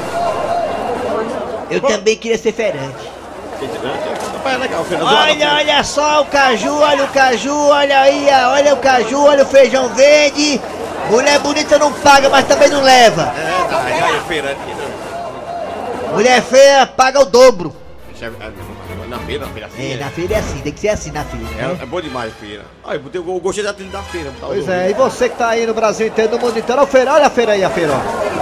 Eu 1.69 1.81
também 1.81 2.15
queria 2.15 2.37
ser 2.37 2.53
feirante. 2.53 3.17
É 4.45 4.57
legal, 4.57 4.85
feirante. 4.85 5.13
Olha, 5.13 5.53
olha 5.55 5.83
só 5.83 6.21
o 6.21 6.25
caju, 6.25 6.73
olha 6.79 7.03
o 7.03 7.07
caju, 7.09 7.67
olha 7.67 7.99
aí, 7.99 8.27
olha 8.51 8.73
o 8.73 8.77
caju, 8.77 9.23
olha 9.23 9.43
o 9.43 9.47
feijão 9.47 9.89
verde. 9.89 10.61
Mulher 11.09 11.39
bonita 11.39 11.77
não 11.79 11.91
paga, 11.93 12.29
mas 12.29 12.45
também 12.45 12.69
não 12.69 12.81
leva. 12.81 13.21
É, 13.37 13.67
tá, 13.69 13.81
aí, 13.83 13.93
aí, 14.01 14.21
feirante. 14.27 14.59
Mulher 16.13 16.41
feia 16.41 16.85
paga 16.87 17.19
o 17.21 17.25
dobro. 17.25 17.73
Eu- 18.19 18.27
é, 18.27 18.51
Na 19.07 19.19
feira, 19.19 19.45
na 19.45 19.51
feira 19.51 19.67
assim. 19.67 19.93
É, 19.93 19.97
na 19.97 20.09
feira 20.09 20.33
é 20.33 20.39
assim, 20.39 20.57
tem 20.59 20.73
que 20.73 20.79
ser 20.81 20.89
assim 20.89 21.11
na 21.11 21.23
feira. 21.23 21.45
né? 21.45 21.77
É, 21.79 21.83
é 21.83 21.85
bom 21.85 22.01
demais, 22.01 22.33
feira. 22.39 22.63
Olha, 22.83 23.01
eu 23.13 23.23
gostei 23.39 23.63
da 23.63 23.71
trilha 23.73 23.91
da 23.91 24.01
feira. 24.03 24.29
o 24.31 24.33
Pois 24.47 24.67
é, 24.67 24.89
e 24.89 24.93
você 24.93 25.29
que 25.29 25.37
tá 25.37 25.49
aí 25.49 25.65
no 25.65 25.73
Brasil 25.73 26.07
inteiro, 26.07 26.31
no 26.33 26.39
mundo 26.39 26.57
inteiro, 26.59 26.81
olha 26.81 26.87
a 26.87 26.87
feira, 26.91 27.13
olha 27.13 27.27
a 27.27 27.29
feira 27.29 27.51
aí, 27.53 27.63
a 27.63 27.69
feira, 27.69 27.93
ó. 27.93 28.37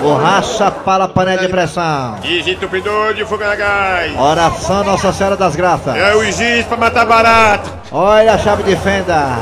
Borracha 0.00 0.70
para 0.70 1.04
a 1.04 1.08
panela 1.08 1.40
de 1.42 1.48
pressão. 1.48 2.16
Desentupidor 2.20 3.14
de 3.14 3.24
fogo 3.24 3.42
na 3.44 3.54
gás. 3.56 4.14
Oração 4.18 4.84
Nossa 4.84 5.12
Senhora 5.12 5.36
das 5.36 5.56
Graças. 5.56 5.96
É 5.96 6.14
o 6.14 6.22
giz 6.30 6.66
pra 6.66 6.76
matar 6.76 7.06
barato. 7.06 7.72
Olha 7.90 8.34
a 8.34 8.38
chave 8.38 8.62
de 8.62 8.76
fenda. 8.76 9.38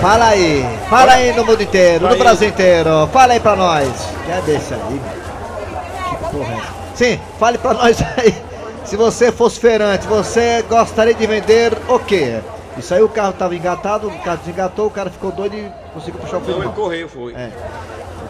Fala 0.00 0.28
aí, 0.28 0.64
fala 0.88 1.12
aí 1.12 1.32
no 1.32 1.44
mundo 1.44 1.62
inteiro, 1.62 2.08
no. 2.08 2.16
Brasil 2.16 2.48
inteiro, 2.48 3.08
fala 3.12 3.32
aí 3.32 3.40
pra 3.40 3.56
nós. 3.56 3.88
Que 4.24 4.30
é 4.30 4.40
desse 4.42 4.74
aí? 4.74 5.00
Que 6.08 6.16
porra 6.30 6.52
é 6.52 6.58
essa? 6.58 6.74
Sim, 6.94 7.20
fale 7.38 7.58
pra 7.58 7.74
nós 7.74 7.98
aí. 8.16 8.34
Se 8.84 8.96
você 8.96 9.32
fosse 9.32 9.58
feirante, 9.58 10.06
você 10.06 10.62
gostaria 10.68 11.14
de 11.14 11.26
vender 11.26 11.76
o 11.88 11.98
quê? 11.98 12.40
Isso 12.78 12.94
aí 12.94 13.02
o 13.02 13.08
carro 13.08 13.32
tava 13.32 13.56
engatado, 13.56 14.06
o 14.06 14.18
carro 14.20 14.38
desengatou, 14.38 14.86
o 14.86 14.90
cara 14.90 15.10
ficou 15.10 15.32
doido 15.32 15.56
e 15.56 15.70
conseguiu 15.92 16.20
puxar 16.20 16.36
o 16.36 16.40
freio 16.42 16.58
Não, 16.58 16.64
ele 16.66 16.74
correu, 16.74 17.08
foi. 17.08 17.34
É. 17.34 17.50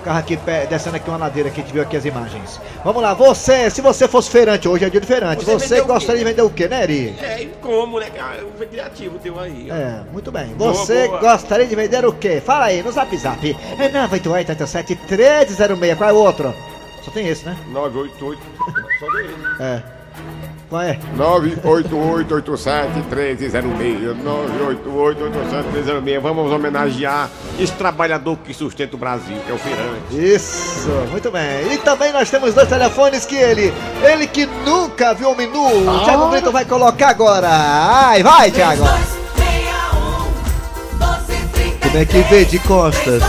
Carro 0.06 0.18
aqui 0.20 0.36
pé- 0.36 0.66
descendo 0.66 0.94
aqui 0.94 1.08
uma 1.10 1.18
ladeira 1.18 1.50
que 1.50 1.60
a 1.60 1.64
gente 1.64 1.72
viu 1.72 1.82
aqui 1.82 1.96
as 1.96 2.04
imagens. 2.04 2.60
Vamos 2.84 3.02
lá, 3.02 3.12
você, 3.12 3.68
se 3.68 3.80
você 3.80 4.06
fosse 4.06 4.30
feirante, 4.30 4.68
hoje 4.68 4.84
é 4.84 4.88
dia 4.88 5.00
de 5.00 5.06
feirante, 5.06 5.44
Você 5.44 5.52
você, 5.54 5.80
gostaria 5.80 6.20
de 6.20 6.30
vender 6.30 6.42
o 6.42 6.48
quê, 6.50 6.68
né, 6.68 6.84
Eri? 6.84 7.16
É, 7.20 7.42
e 7.42 7.46
como, 7.60 7.98
né, 7.98 8.08
cara? 8.10 8.46
Foi 8.56 8.66
criativo 8.68 9.18
teu 9.18 9.36
aí. 9.40 9.66
ó. 9.68 9.74
É, 9.74 10.02
muito 10.12 10.30
bem. 10.30 10.46
Boa, 10.54 10.72
Você 10.72 11.08
boa. 11.08 11.18
gostaria 11.20 11.66
de 11.66 11.74
vender 11.74 12.06
o 12.06 12.12
quê? 12.12 12.40
Fala 12.40 12.66
aí, 12.66 12.84
no 12.84 12.92
zap 12.92 13.16
zap. 13.16 13.56
É 13.80 13.88
988 13.88 14.48
87 14.50 14.94
1306. 15.10 15.98
Qual 15.98 16.08
é 16.08 16.12
o 16.12 16.16
outro? 16.16 16.54
Só 17.02 17.10
tem 17.10 17.26
esse, 17.26 17.44
né? 17.44 17.56
988. 17.72 18.40
Só 19.00 19.10
dele. 19.10 19.34
É. 19.58 19.82
Qual 20.68 20.82
é? 20.82 20.98
988871306. 21.16 24.16
988871306. 26.04 26.20
Vamos 26.20 26.50
homenagear 26.52 27.30
esse 27.58 27.72
trabalhador 27.72 28.36
que 28.38 28.52
sustenta 28.52 28.96
o 28.96 28.98
Brasil, 28.98 29.36
que 29.46 29.52
é 29.52 29.54
o 29.54 29.58
feirante. 29.58 30.34
Isso, 30.34 30.88
muito 31.10 31.30
bem. 31.30 31.72
E 31.72 31.78
também 31.78 32.12
nós 32.12 32.28
temos 32.28 32.52
dois 32.52 32.68
telefones 32.68 33.24
que 33.24 33.36
ele, 33.36 33.72
ele 34.02 34.26
que 34.26 34.44
nunca 34.46 35.14
viu 35.14 35.30
um 35.30 35.36
menu, 35.36 35.64
o 35.64 36.04
Thiago 36.04 36.26
Brito 36.28 36.50
vai 36.50 36.64
colocar 36.64 37.10
agora. 37.10 37.46
Ai, 37.48 38.22
vai, 38.24 38.50
Thiago. 38.50 38.82
3261 38.84 40.98
1233 40.98 41.80
Como 41.80 41.98
é 41.98 42.04
que 42.04 42.18
vê 42.22 42.44
de 42.44 42.58
costas? 42.60 43.22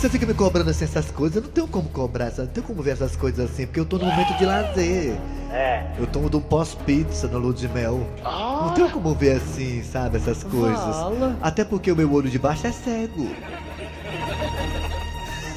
Você 0.00 0.08
fica 0.08 0.24
me 0.24 0.32
cobrando 0.32 0.70
assim 0.70 0.84
essas 0.84 1.10
coisas, 1.10 1.36
eu 1.36 1.42
não 1.42 1.50
tenho 1.50 1.68
como 1.68 1.86
cobrar, 1.90 2.30
sabe? 2.30 2.48
não 2.48 2.54
tenho 2.54 2.66
como 2.66 2.82
ver 2.82 2.92
essas 2.92 3.14
coisas 3.14 3.50
assim, 3.50 3.66
porque 3.66 3.80
eu 3.80 3.84
tô 3.84 3.98
no 3.98 4.06
momento 4.06 4.34
de 4.38 4.46
lazer. 4.46 5.14
É. 5.52 5.84
Eu 5.98 6.06
tomo 6.06 6.30
de 6.30 6.38
um 6.38 6.40
pós-pizza 6.40 7.28
no 7.28 7.38
lua 7.38 7.52
de 7.52 7.68
mel. 7.68 8.06
Não 8.24 8.72
tenho 8.72 8.88
como 8.88 9.14
ver 9.14 9.36
assim, 9.36 9.82
sabe, 9.82 10.16
essas 10.16 10.42
coisas. 10.42 10.96
Até 11.42 11.66
porque 11.66 11.92
o 11.92 11.96
meu 11.96 12.10
olho 12.14 12.30
de 12.30 12.38
baixo 12.38 12.66
é 12.66 12.72
cego. 12.72 13.28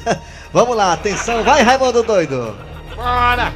Vamos 0.52 0.76
lá, 0.76 0.92
atenção, 0.92 1.42
vai 1.42 1.62
Raimundo 1.62 2.02
doido! 2.02 2.54
Bora! 2.94 3.50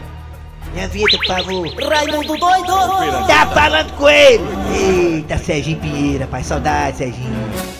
Minha 0.72 0.88
vida, 0.88 1.18
por 1.18 1.26
favor. 1.26 1.68
Raimundo 1.86 2.34
doido 2.38 3.26
Tá 3.26 3.46
falando 3.52 3.92
com 3.92 4.08
ele! 4.08 4.42
Eita, 4.74 5.36
Serginho 5.36 5.80
Pinheiro, 5.80 6.26
pai, 6.28 6.42
saudade, 6.42 6.96
Serginho. 6.96 7.78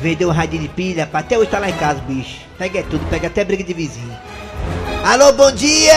Vendeu 0.00 0.28
um 0.28 0.32
radinho 0.32 0.62
de 0.62 0.68
pilha, 0.68 1.06
pai, 1.06 1.22
até 1.22 1.38
hoje 1.38 1.50
tá 1.50 1.58
lá 1.58 1.70
em 1.70 1.76
casa, 1.76 2.00
bicho. 2.06 2.40
Pega 2.58 2.82
tudo, 2.82 3.04
pega 3.08 3.28
até 3.28 3.44
briga 3.44 3.64
de 3.64 3.72
vizinho. 3.72 4.16
Alô, 5.04 5.32
bom 5.32 5.50
dia! 5.52 5.94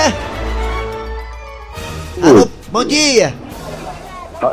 Alô, 2.22 2.48
bom 2.70 2.86
dia! 2.86 3.34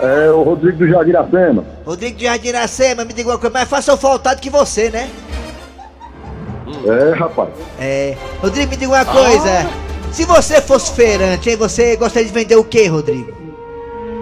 É 0.03 0.31
o 0.31 0.43
Rodrigo 0.43 0.79
do 0.79 0.88
Jardim 0.88 1.11
Iracema. 1.11 1.65
Rodrigo 1.85 2.19
de 2.19 2.25
Jardim 2.25 2.49
Iracema, 2.49 3.05
me 3.05 3.12
diga 3.12 3.31
uma 3.31 3.38
coisa, 3.38 3.53
mais 3.53 3.69
fácil 3.69 3.93
eu 3.93 3.97
faltar 3.97 4.35
do 4.35 4.41
que 4.41 4.50
você, 4.50 4.91
né? 4.91 5.09
É, 6.85 7.15
rapaz. 7.15 7.50
É. 7.79 8.17
Rodrigo, 8.43 8.71
me 8.71 8.76
diga 8.76 8.93
uma 8.93 9.05
coisa. 9.05 9.71
Se 10.12 10.25
você 10.25 10.61
fosse 10.61 10.93
feirante, 10.93 11.50
hein, 11.50 11.57
você 11.57 11.95
gostaria 11.97 12.26
de 12.26 12.35
vender 12.35 12.57
o 12.57 12.65
quê, 12.65 12.87
Rodrigo? 12.88 13.46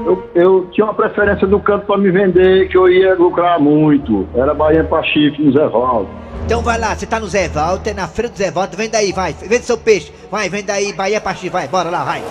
Eu, 0.05 0.23
eu 0.35 0.69
tinha 0.71 0.85
uma 0.85 0.95
preferência 0.95 1.47
do 1.47 1.59
canto 1.59 1.87
pra 1.87 1.97
me 1.97 2.11
vender 2.11 2.69
que 2.69 2.77
eu 2.77 2.89
ia 2.89 3.15
lucrar 3.15 3.59
muito. 3.59 4.29
Era 4.35 4.53
Bahia 4.53 4.85
pra 4.85 5.03
Chifre, 5.03 5.43
no 5.43 5.53
Zé 5.53 5.67
Valdo. 5.67 6.09
Então 6.45 6.61
vai 6.61 6.79
lá, 6.79 6.95
você 6.95 7.07
tá 7.07 7.19
no 7.19 7.27
Zé 7.27 7.49
Walter, 7.49 7.95
na 7.95 8.07
feira 8.07 8.29
do 8.29 8.37
Zé 8.37 8.51
Walter, 8.51 8.77
vem 8.77 8.91
daí, 8.91 9.13
vai, 9.13 9.33
vende 9.33 9.65
seu 9.65 9.79
peixe, 9.79 10.13
vai, 10.31 10.51
vem 10.51 10.63
daí, 10.63 10.93
Bahia 10.93 11.21
Paxi, 11.21 11.49
vai, 11.49 11.67
bora 11.67 11.89
lá, 11.89 12.05
vai. 12.05 12.23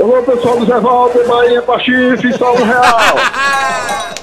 Alô, 0.00 0.22
pessoal 0.22 0.58
do 0.58 0.64
Zé 0.64 0.80
Valdo, 0.80 1.28
Bahia 1.28 1.60
pra 1.60 1.78
Chifre, 1.80 2.32
só 2.32 2.54
um 2.54 2.64
real. 2.64 3.16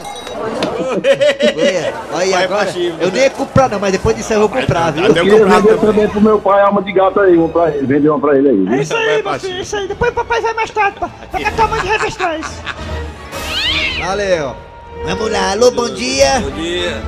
Olha, 0.79 1.93
olha 2.13 2.31
Vai 2.31 2.43
agora, 2.43 2.63
pra 2.63 2.71
Chifre. 2.73 2.95
eu 2.99 3.11
nem 3.11 3.21
ia 3.23 3.29
comprar 3.29 3.69
não, 3.69 3.79
mas 3.79 3.91
depois 3.91 4.15
disso 4.15 4.33
eu 4.33 4.39
vou 4.39 4.49
comprar, 4.49 4.91
viu? 4.91 5.05
Eu 5.05 5.13
queria 5.13 5.45
vender 5.45 5.77
também. 5.77 6.07
pro 6.07 6.21
meu 6.21 6.39
pai 6.39 6.61
alma 6.61 6.81
de 6.81 6.91
gato 6.91 7.19
aí, 7.19 7.35
uma 7.37 7.49
pra 7.49 7.69
ele, 7.69 7.85
vender 7.87 8.09
uma 8.09 8.19
pra 8.19 8.37
ele 8.37 8.49
aí. 8.49 8.77
É 8.77 8.81
isso 8.81 8.95
aí, 8.95 9.21
meu 9.23 9.39
filho, 9.39 9.61
isso 9.61 9.75
aí. 9.75 9.87
Depois 9.87 10.11
o 10.11 10.15
papai 10.15 10.41
vai 10.41 10.53
mais 10.53 10.69
tarde 10.71 10.97
pra 10.99 11.09
pegar 11.31 11.51
tua 11.51 11.67
mãe 11.67 11.81
de 11.81 11.87
revistas. 11.87 12.45
Valeu. 13.99 14.55
Vamos 15.05 15.31
lá, 15.31 15.51
alô, 15.51 15.71
bom 15.71 15.89
dia, 15.89 16.39
Bom 16.41 16.51
dia. 16.51 17.01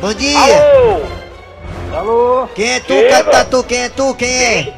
bom 0.00 0.14
dia. 0.14 0.38
Alô? 1.94 2.48
Quem 2.54 2.72
é 2.72 2.80
tu, 2.80 2.94
Catatu, 3.08 3.62
quem 3.64 3.78
é 3.84 3.88
tu, 3.88 4.14
quem 4.14 4.28
é? 4.28 4.74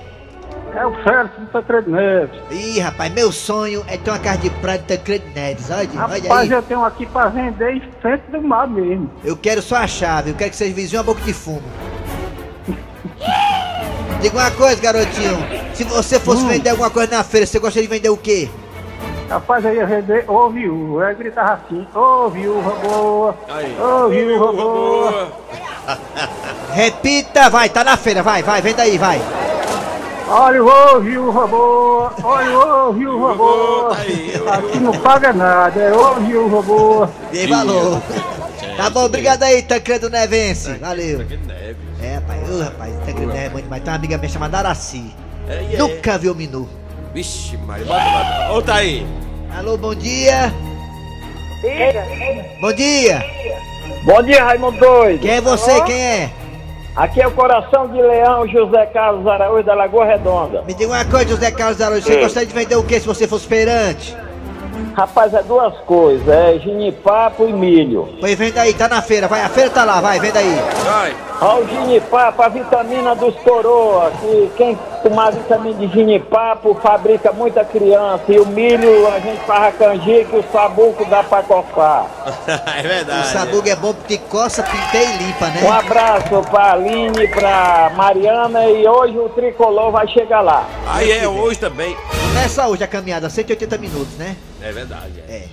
É 0.75 0.87
o 0.87 0.93
Félix 1.03 1.35
do 1.37 1.47
Tancredo 1.47 1.91
Neves. 1.91 2.41
Ih, 2.51 2.79
rapaz, 2.81 3.13
meu 3.13 3.33
sonho 3.33 3.85
é 3.89 3.97
ter 3.97 4.11
uma 4.11 4.19
casa 4.19 4.39
de 4.39 4.51
praia 4.51 4.79
de 4.79 4.85
Tancredo 4.85 5.25
Neves, 5.35 5.69
olha, 5.71 5.89
olha 5.91 6.01
Rapaz, 6.01 6.31
aí. 6.31 6.51
eu 6.51 6.63
tenho 6.63 6.85
aqui 6.85 7.07
pra 7.07 7.27
vender 7.29 7.77
em 7.77 7.83
frente 8.01 8.23
do 8.31 8.41
mar 8.41 8.69
mesmo. 8.69 9.11
Eu 9.25 9.37
quero 9.37 9.61
só 9.61 9.77
a 9.77 9.87
chave, 9.87 10.31
eu 10.31 10.35
quero 10.37 10.51
que 10.51 10.57
vocês 10.57 10.73
vizinhos 10.75 10.95
uma 10.95 11.13
boca 11.15 11.21
de 11.23 11.33
fumo. 11.33 11.63
Diga 14.23 14.37
uma 14.37 14.51
coisa, 14.51 14.81
garotinho. 14.81 15.39
Se 15.75 15.83
você 15.85 16.21
fosse 16.21 16.45
vender 16.45 16.71
alguma 16.71 16.91
coisa 16.91 17.17
na 17.17 17.25
feira, 17.25 17.47
você 17.47 17.59
gostaria 17.59 17.89
de 17.89 17.95
vender 17.95 18.11
o 18.11 18.17
quê? 18.17 18.49
Rapaz, 19.29 19.65
eu 19.65 19.75
ia 19.75 19.87
vender 19.87 20.25
ô 20.29 20.51
viúva. 20.51 21.03
Eu 21.03 21.09
ia 21.09 21.15
gritar 21.15 21.53
assim, 21.65 21.87
ô 21.95 22.29
viúva 22.29 22.71
boa, 22.83 23.35
Aí. 23.49 23.77
ô 23.81 24.09
viúva 24.09 24.53
boa. 24.53 25.33
Repita, 26.73 27.49
vai, 27.49 27.69
tá 27.69 27.83
na 27.83 27.97
feira, 27.97 28.23
vai, 28.23 28.43
vai, 28.43 28.61
vem 28.61 28.75
daí, 28.75 28.99
vai. 28.99 29.21
Olha 30.33 30.63
o 30.63 30.69
ô 30.69 31.01
viúva 31.01 31.45
boa, 31.49 32.15
olha 32.23 32.57
o 32.57 32.89
ô 32.89 32.93
viúva 32.93 33.35
boa. 33.35 33.97
Aí, 33.97 34.33
Aqui 34.49 34.79
não 34.79 34.93
paga 34.93 35.33
nada, 35.33 35.81
é 35.81 35.93
ô 35.93 36.15
viúva 36.21 36.63
boa. 36.63 37.11
Dei 37.33 37.49
valor. 37.49 38.01
Tá 38.77 38.89
bom, 38.91 39.07
obrigado 39.07 39.43
aí, 39.43 39.61
Tancredo 39.61 40.09
Nevense. 40.09 40.75
Valeu. 40.75 41.27
É, 42.01 42.15
rapaz, 42.15 42.49
ô 42.49 42.63
rapaz, 42.63 42.95
Tancredo 43.05 43.27
Neves 43.27 43.47
é 43.47 43.49
bom 43.51 43.61
demais. 43.61 43.83
Tem 43.83 43.93
uma 43.93 43.97
amiga 43.99 44.19
minha 44.19 44.31
chamada 44.31 44.59
Araci. 44.59 45.13
É, 45.49 45.75
é. 45.75 45.77
Nunca 45.77 46.17
viu 46.17 46.33
o 46.33 46.37
menu. 46.37 46.69
Vixe, 47.13 47.57
Maria, 47.57 47.87
bota, 47.87 48.05
bota. 48.05 48.53
Ô, 48.53 48.63
tá 48.63 48.75
aí. 48.77 49.05
Alô, 49.59 49.77
bom 49.77 49.97
dia. 49.97 50.55
Bom 52.61 52.73
dia. 52.73 53.25
Bom 54.05 54.23
dia, 54.23 54.45
Raimundo 54.45 54.79
Doido. 54.79 55.23
Quem 55.23 55.33
é 55.33 55.41
você? 55.41 55.83
Quem 55.83 56.01
é? 56.01 56.31
Aqui 56.97 57.21
é 57.23 57.27
o 57.27 57.31
Coração 57.31 57.87
de 57.89 58.01
Leão, 58.01 58.49
José 58.49 58.87
Carlos 58.87 59.27
Araújo 59.27 59.65
da 59.65 59.75
Lagoa 59.75 60.05
Redonda. 60.05 60.63
Me 60.63 60.75
diga 60.75 60.93
uma 60.93 61.05
coisa, 61.05 61.29
José 61.29 61.51
Carlos 61.51 61.81
Araújo. 61.81 62.03
Você 62.03 62.21
gostaria 62.21 62.49
de 62.49 62.55
vender 62.55 62.77
o 62.77 62.83
quê 62.83 62.99
se 62.99 63.07
você 63.07 63.29
fosse 63.29 63.47
feirante? 63.47 64.17
Rapaz, 64.95 65.33
é 65.35 65.43
duas 65.43 65.75
coisas, 65.81 66.29
é 66.29 66.59
ginipapo 66.59 67.49
e 67.49 67.53
milho. 67.53 68.09
Pois 68.21 68.39
vem 68.39 68.53
daí, 68.53 68.75
tá 68.75 68.89
na 68.89 69.01
feira, 69.01 69.29
vai, 69.29 69.43
a 69.43 69.49
feira 69.49 69.71
tá 69.71 69.85
lá, 69.85 70.01
vai, 70.01 70.19
vem 70.21 70.33
daí. 70.33 70.55
Vai. 70.85 71.15
Olha 71.41 71.65
o 71.65 71.69
ginipapo, 71.69 72.43
a 72.43 72.49
vitamina 72.49 73.15
dos 73.15 73.35
coroa, 73.37 74.13
que 74.21 74.51
quem 74.57 74.79
tomar 75.03 75.33
vitamina 75.33 75.79
de 75.79 75.89
ginipapo 75.89 76.75
fabrica 76.83 77.33
muita 77.33 77.65
criança. 77.65 78.25
E 78.29 78.39
o 78.39 78.47
milho 78.47 79.09
a 79.09 79.19
gente 79.21 79.41
faz 79.47 79.69
a 79.69 79.73
canjica 79.73 80.37
e 80.37 80.41
o 80.41 80.45
sabuco 80.53 81.05
dá 81.07 81.23
pra 81.23 81.43
coçar. 81.43 82.07
é 82.79 82.83
verdade. 82.83 83.29
O 83.29 83.33
sabugo 83.33 83.69
é 83.69 83.77
bom 83.77 83.95
porque 83.95 84.19
coça, 84.19 84.63
pinteia 84.63 85.15
e 85.15 85.17
limpa, 85.25 85.47
né? 85.47 85.63
Um 85.65 85.73
abraço 85.73 86.43
pra 86.51 86.73
Aline, 86.73 87.29
pra 87.29 87.91
Mariana 87.97 88.69
e 88.69 88.87
hoje 88.87 89.19
o 89.19 89.29
tricolor 89.31 89.91
vai 89.91 90.07
chegar 90.09 90.43
lá. 90.43 90.67
Aí 90.87 91.11
é 91.11 91.27
hoje 91.27 91.59
também. 91.59 91.97
Começa 92.33 92.69
hoje 92.69 92.85
a 92.85 92.87
caminhada, 92.87 93.29
180 93.29 93.77
minutos, 93.79 94.17
né? 94.17 94.37
É 94.63 94.71
verdade. 94.71 95.21
É. 95.29 95.33
É. 95.33 95.49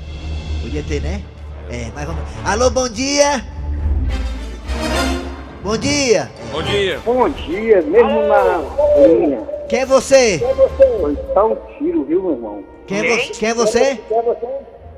Podia 0.62 0.84
ter, 0.84 1.02
né? 1.02 1.24
É, 1.72 1.88
mas 1.96 2.06
vamos. 2.06 2.22
Alô, 2.46 2.70
bom 2.70 2.88
dia! 2.88 3.44
Bom 5.64 5.76
dia! 5.76 6.30
Bom 6.52 6.62
dia. 6.62 7.00
Bom 7.04 7.30
dia, 7.30 7.82
mesmo 7.82 8.28
na 8.28 8.62
linha. 9.08 9.42
Quem 9.68 9.80
é 9.80 9.86
você? 9.88 10.38
Foi 11.02 11.18
só 11.34 11.52
um 11.52 11.58
tiro, 11.80 12.06
viu, 12.06 12.22
meu 12.22 12.32
irmão? 12.34 12.64
Quem 12.86 13.00
é, 13.00 13.18
vo 13.18 13.32
quem 13.32 13.50
é 13.50 13.54
você? 13.56 14.00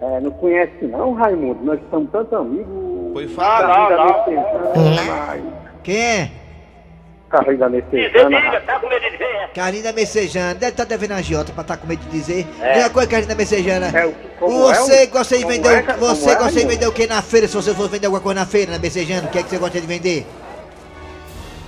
É, 0.02 0.20
não 0.20 0.32
conhece 0.32 0.86
não, 0.86 1.14
Raimundo? 1.14 1.64
Nós 1.64 1.80
somos 1.90 2.12
tantos 2.12 2.34
amigos. 2.34 3.14
Foi 3.14 3.28
fala. 3.30 3.88
Quem 5.82 5.98
é? 5.98 6.32
Carrinho 7.30 7.58
da 7.60 7.70
Messejana. 7.70 8.42
Carlinho 9.54 9.84
da 9.84 9.94
Messejana. 9.94 10.54
Deve 10.56 10.72
estar 10.72 10.84
devendo 10.86 11.12
a 11.12 11.16
agiota 11.18 11.52
pra 11.54 11.62
estar 11.62 11.78
com 11.78 11.86
medo 11.88 12.00
de 12.06 12.10
dizer. 12.10 12.48
É. 12.60 12.80
Uma 12.80 12.90
coisa, 12.90 13.08
Carlinho 13.10 13.30
da 13.30 13.36
Messejana. 13.36 13.88
É, 13.98 14.06
o- 14.08 14.16
como 14.40 14.72
é 14.72 14.76
você 14.80 15.04
o- 15.04 15.10
gosta 15.10 15.38
de 15.38 15.46
vender 15.46 15.70
é? 15.70 15.82
Você 15.94 16.30
é, 16.32 16.36
gosta 16.36 16.60
de 16.60 16.66
vender 16.66 16.88
o 16.88 16.92
que 16.92 17.06
na 17.08 17.22
feira? 17.22 17.48
Se 17.48 17.54
você 17.56 17.74
for 17.74 17.88
vender 17.88 18.08
alguma 18.08 18.22
coisa 18.22 18.40
na 18.40 18.46
feira, 18.46 18.72
na 18.72 18.80
Messejana, 18.80 19.28
o 19.28 19.32
que 19.32 19.38
é 19.38 19.44
que 19.44 19.50
você 19.50 19.58
gosta 19.58 19.80
de 19.80 19.86
vender? 19.88 20.26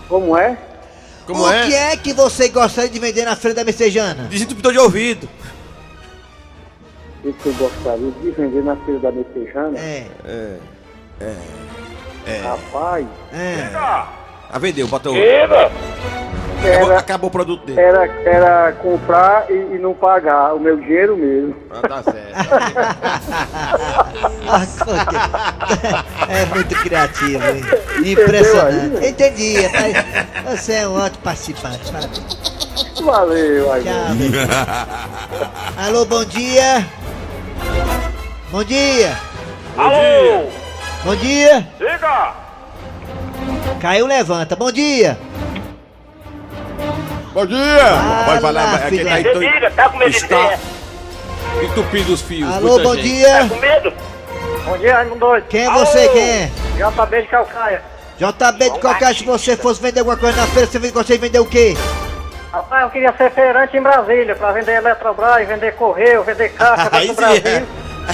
Como 0.09 0.35
é? 0.35 0.57
Como 1.27 1.43
o 1.43 1.51
é? 1.51 1.67
que 1.67 1.73
é 1.75 1.95
que 1.97 2.13
você 2.13 2.49
gostaria 2.49 2.89
de 2.89 2.99
vender 2.99 3.23
na 3.25 3.35
feira 3.35 3.55
da 3.55 3.63
Messejana? 3.63 4.23
Desentupidor 4.29 4.71
de 4.73 4.79
ouvido. 4.79 5.29
O 7.23 7.31
que 7.31 7.45
eu 7.45 7.53
gostaria 7.53 8.11
de 8.11 8.31
vender 8.31 8.63
na 8.63 8.75
feira 8.77 8.99
da 8.99 9.11
Messejana? 9.11 9.77
É, 9.77 10.05
Rapaz, 12.43 13.05
é. 13.33 13.69
Ah, 14.51 14.59
vendeu, 14.59 14.87
bota 14.87 15.09
o. 15.09 15.13
Acabou, 16.61 16.91
era, 16.91 16.99
acabou 16.99 17.27
o 17.29 17.31
produto 17.31 17.65
dele. 17.65 17.79
era, 17.79 18.05
era 18.23 18.71
comprar 18.73 19.49
e, 19.49 19.53
e 19.53 19.79
não 19.79 19.95
pagar, 19.95 20.53
o 20.53 20.59
meu 20.59 20.77
dinheiro 20.77 21.17
mesmo. 21.17 21.55
Ah, 21.71 21.87
tá 21.87 22.03
certo. 22.03 22.35
É 26.29 26.45
muito 26.45 26.75
criativo, 26.75 27.43
hein? 27.43 27.63
Impressionante. 28.05 29.05
Entendi, 29.05 29.61
rapaz. 29.61 29.93
Você 30.51 30.73
é 30.73 30.87
um 30.87 30.97
ótimo 30.97 31.23
participante. 31.23 31.91
Parabéns. 31.91 32.41
Valeu, 33.01 33.73
aí. 33.73 33.83
Tchau. 33.83 33.93
Alô, 35.77 36.05
bom 36.05 36.23
dia. 36.25 36.85
Bom 38.51 38.63
dia. 38.63 39.17
Alô! 39.77 40.49
Bom 41.03 41.15
dia. 41.15 41.67
Diga! 41.79 42.40
Caiu, 43.81 44.05
levanta. 44.05 44.55
Bom 44.55 44.71
dia. 44.71 45.17
Bom 47.33 47.45
dia! 47.45 47.57
Ah, 47.81 48.23
Pode 48.25 48.41
falar, 48.41 48.61
lá, 48.65 48.71
mas 48.73 48.83
aqui 48.85 49.05
tá 49.05 49.19
então, 49.21 49.39
Diga, 49.39 49.71
tá 49.71 49.89
com 49.89 49.97
medo 49.97 50.11
de 50.11 50.17
está 50.17 50.47
ter? 50.49 50.59
entupido 51.65 52.13
os 52.13 52.21
fios. 52.21 52.53
Alô, 52.53 52.77
bom 52.79 52.93
gente. 52.95 53.07
dia. 53.09 53.47
Com 53.49 53.55
medo? 53.55 53.93
Bom 54.65 54.77
dia, 54.77 54.95
Raimundo 54.95 55.19
Doido. 55.19 55.45
Quem 55.47 55.61
é 55.65 55.69
você? 55.69 56.09
Quem 56.09 56.21
é? 56.29 56.51
JB 56.75 57.21
de 57.21 57.27
Calcaia. 57.29 57.81
JB 58.19 58.69
de 58.71 58.79
qualquer, 58.79 59.15
se 59.15 59.23
você 59.23 59.55
fosse 59.55 59.81
vender 59.81 59.99
alguma 60.01 60.17
coisa 60.17 60.39
na 60.41 60.47
feira, 60.47 60.67
você 60.67 60.77
gostaria 60.91 61.17
de 61.17 61.25
vender 61.25 61.39
o 61.39 61.45
quê? 61.45 61.75
Rapaz, 62.51 62.83
eu 62.83 62.89
queria 62.89 63.13
ser 63.17 63.31
feirante 63.31 63.77
em 63.77 63.81
Brasília, 63.81 64.35
pra 64.35 64.51
vender 64.51 64.73
Eletrobras, 64.75 65.47
vender 65.47 65.71
Correio, 65.75 66.23
vender 66.23 66.49
caixa 66.49 66.89
do 66.91 66.99
sim, 67.07 67.13
Brasil. 67.15 67.67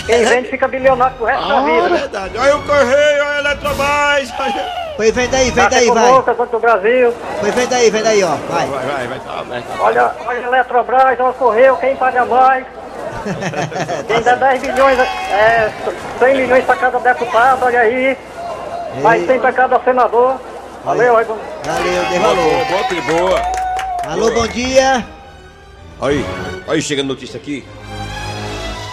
Quem 0.05 0.25
vende 0.25 0.49
fica 0.49 0.67
bilionário 0.67 1.15
pro 1.17 1.25
resto 1.25 1.47
da 1.47 1.55
É 1.59 1.63
vida. 1.65 1.89
verdade. 1.97 2.37
Olha 2.37 2.55
o 2.55 2.61
Correio, 2.63 3.23
olha 3.25 3.33
a 3.35 3.39
Eletrobras. 3.39 4.33
olha- 4.39 4.86
Pois 4.97 5.13
vende 5.13 5.35
aí, 5.35 5.51
vende 5.51 5.69
Caixa 5.69 5.77
aí, 5.77 5.87
vai. 5.87 6.03
econômica 6.03 6.33
dentro 6.33 6.51
do 6.51 6.59
Brasil. 6.59 7.13
Pois 7.39 7.53
vende 7.53 7.75
aí, 7.75 7.89
vende 7.91 8.07
aí, 8.07 8.23
ó. 8.23 8.35
Vai. 8.35 8.65
Vai, 8.67 8.85
vai, 8.85 9.07
vai. 9.07 9.19
Tá, 9.19 9.43
vai, 9.43 9.61
tá. 9.61 9.83
Olha, 9.83 10.11
olha 10.25 10.39
a 10.39 10.47
Eletrobras, 10.47 11.19
olha 11.19 11.29
o 11.29 11.33
Correio, 11.35 11.77
quem 11.77 11.95
paga 11.95 12.25
mais. 12.25 12.65
Quem 14.07 14.21
dá 14.21 14.35
10 14.35 14.61
milhões, 14.61 14.97
é, 14.99 15.71
100 16.19 16.37
milhões 16.37 16.63
pra 16.65 16.75
cada 16.77 16.99
deputado, 16.99 17.63
olha 17.65 17.79
aí. 17.81 18.17
Mais 19.01 19.25
100 19.25 19.39
pra 19.39 19.51
cada 19.51 19.79
senador. 19.81 20.39
Valeu, 20.83 21.13
Raimundo. 21.15 21.39
Valeu, 21.63 22.21
valor. 22.21 22.65
boa, 22.65 22.83
boa, 22.83 23.29
boa. 23.29 23.41
Alô, 24.07 24.31
bom 24.31 24.47
dia. 24.47 25.05
Aí, 26.01 26.25
aí 26.67 26.81
chega 26.81 27.01
a 27.01 27.05
notícia 27.05 27.37
aqui. 27.37 27.67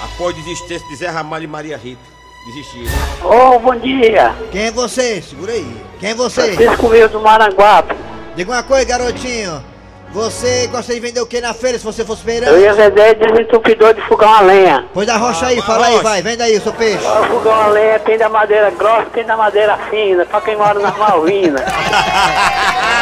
Após 0.02 0.34
desistência 0.34 0.86
de 0.88 0.96
Zé 0.96 1.08
Ramalho 1.08 1.44
e 1.44 1.48
Maria 1.48 1.76
Rita. 1.76 2.13
Desistiram. 2.46 2.92
Ô, 3.22 3.58
bom 3.58 3.74
dia. 3.76 4.34
Quem 4.52 4.66
é 4.66 4.70
você? 4.70 5.22
Segura 5.22 5.52
aí. 5.52 5.76
Quem 5.98 6.10
é 6.10 6.14
você? 6.14 6.52
Francisco 6.54 6.88
Will 6.88 7.08
do 7.08 7.20
Maranguape. 7.20 7.94
Diga 8.36 8.52
uma 8.52 8.62
coisa, 8.62 8.84
garotinho. 8.84 9.64
Você 10.12 10.68
gostaria 10.68 11.00
de 11.00 11.06
vender 11.08 11.20
o 11.20 11.26
que 11.26 11.40
na 11.40 11.52
feira 11.54 11.76
se 11.78 11.84
você 11.84 12.04
fosse 12.04 12.20
Eu 12.20 12.26
feirante? 12.26 12.60
ia 12.60 12.72
vender 12.72 13.14
desentupidor 13.16 13.94
de 13.94 14.00
fogão 14.02 14.32
a 14.32 14.40
lenha. 14.42 14.86
Pois 14.94 15.06
da 15.06 15.16
rocha 15.16 15.46
aí, 15.46 15.58
Ah, 15.58 15.62
fala 15.62 15.86
aí, 15.86 15.98
vai. 16.00 16.22
Vende 16.22 16.42
aí 16.42 16.56
o 16.56 16.60
seu 16.60 16.72
peixe. 16.72 17.04
O 17.04 17.24
fogão 17.24 17.52
a 17.52 17.66
lenha 17.68 17.98
tem 17.98 18.16
da 18.18 18.28
madeira 18.28 18.70
grossa, 18.70 19.06
tem 19.12 19.24
da 19.24 19.36
madeira 19.36 19.76
fina, 19.90 20.24
pra 20.26 20.40
quem 20.40 20.56
mora 20.56 20.78
nas 20.78 20.96
Malvinas. 20.96 21.62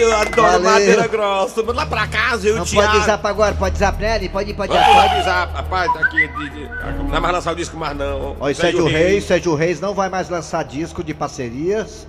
Eu 0.00 0.16
adoro 0.16 0.34
Valeu. 0.34 0.60
madeira 0.60 1.06
grossa. 1.06 1.62
Vamos 1.62 1.76
lá 1.76 1.86
pra 1.86 2.06
casa, 2.06 2.48
eu 2.48 2.56
Não 2.56 2.64
te 2.64 2.74
pode 2.74 3.04
zap 3.04 3.26
agora, 3.26 3.54
pode 3.54 3.78
zap 3.78 4.00
nele? 4.00 4.28
Pode 4.28 4.50
ir, 4.50 4.54
pode 4.54 4.72
ir. 4.72 4.76
Pode 4.76 5.08
avisar, 5.14 5.48
rapaz, 5.50 5.92
tá 5.92 6.00
aqui. 6.00 6.28
De, 6.28 6.50
de, 6.50 6.68
não 6.98 7.08
vai 7.08 7.20
mais 7.20 7.34
lançar 7.34 7.52
o 7.52 7.56
disco 7.56 7.76
mais 7.76 7.96
não. 7.96 8.36
Olha, 8.38 8.54
Sérgio 8.54 8.86
Reis, 8.86 9.24
Sérgio 9.24 9.54
Reis 9.54 9.80
não 9.80 9.94
vai 9.94 10.08
mais 10.08 10.28
lançar 10.28 10.64
disco 10.64 11.02
de 11.02 11.14
parcerias. 11.14 12.06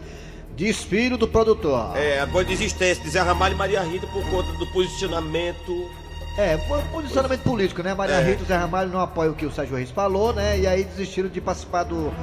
Desfile 0.56 1.16
do 1.16 1.28
produtor. 1.28 1.96
É, 1.96 2.20
após 2.20 2.46
desistência 2.46 3.02
de 3.02 3.10
Zé 3.10 3.22
Ramalho 3.22 3.54
e 3.54 3.58
Maria 3.58 3.82
Rita 3.82 4.06
por 4.08 4.30
conta 4.30 4.52
do 4.54 4.68
posicionamento. 4.68 5.90
É, 6.40 6.56
po- 6.56 6.82
posicionamento 6.90 7.42
político, 7.42 7.84
né? 7.84 7.94
Maria 7.94 8.16
É. 8.16 8.24
Rita 8.24 8.44
e 8.44 8.46
Zé 8.46 8.56
Ramalho 8.56 8.90
não 8.90 9.02
apoiam 9.02 9.34
o 9.34 9.36
que 9.36 9.46
o 9.46 9.52
Sérgio 9.52 9.76
Reis 9.76 9.92
falou, 9.92 10.32
né? 10.34 10.58
E 10.58 10.66
aí 10.66 10.86
desistiram 10.86 11.28
de 11.28 11.42
participar 11.42 11.84
do, 11.84 12.14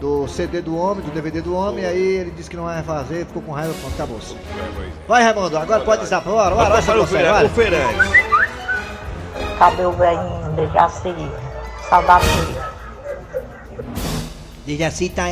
do 0.00 0.26
CD 0.26 0.60
do 0.60 0.76
homem, 0.76 1.04
do 1.04 1.12
DVD 1.12 1.40
do 1.40 1.54
homem, 1.54 1.84
e 1.84 1.86
aí 1.86 2.02
ele 2.02 2.32
disse 2.32 2.50
que 2.50 2.56
não 2.56 2.64
vai 2.64 2.82
fazer, 2.82 3.26
ficou 3.26 3.40
com 3.40 3.52
raiva, 3.52 3.72
pronto, 3.80 3.94
acabou-se. 3.94 4.36
Vai, 5.06 5.22
Raimundo, 5.22 5.56
agora 5.56 5.84
pode 5.84 6.04
zap, 6.06 6.24
bora, 6.28 6.52
bora, 6.52 6.68
bora, 6.80 6.82
vai. 7.30 7.44
o 7.44 7.48
feirante. 7.50 7.94
Cadê 9.56 9.86
o 9.86 9.92
velhinho 9.92 10.52
de 10.56 10.66
Jaci? 10.72 11.14
Saudade 11.88 12.26
dele. 12.26 12.56
Diz 14.76 14.86
assim, 14.86 15.08
tá, 15.08 15.24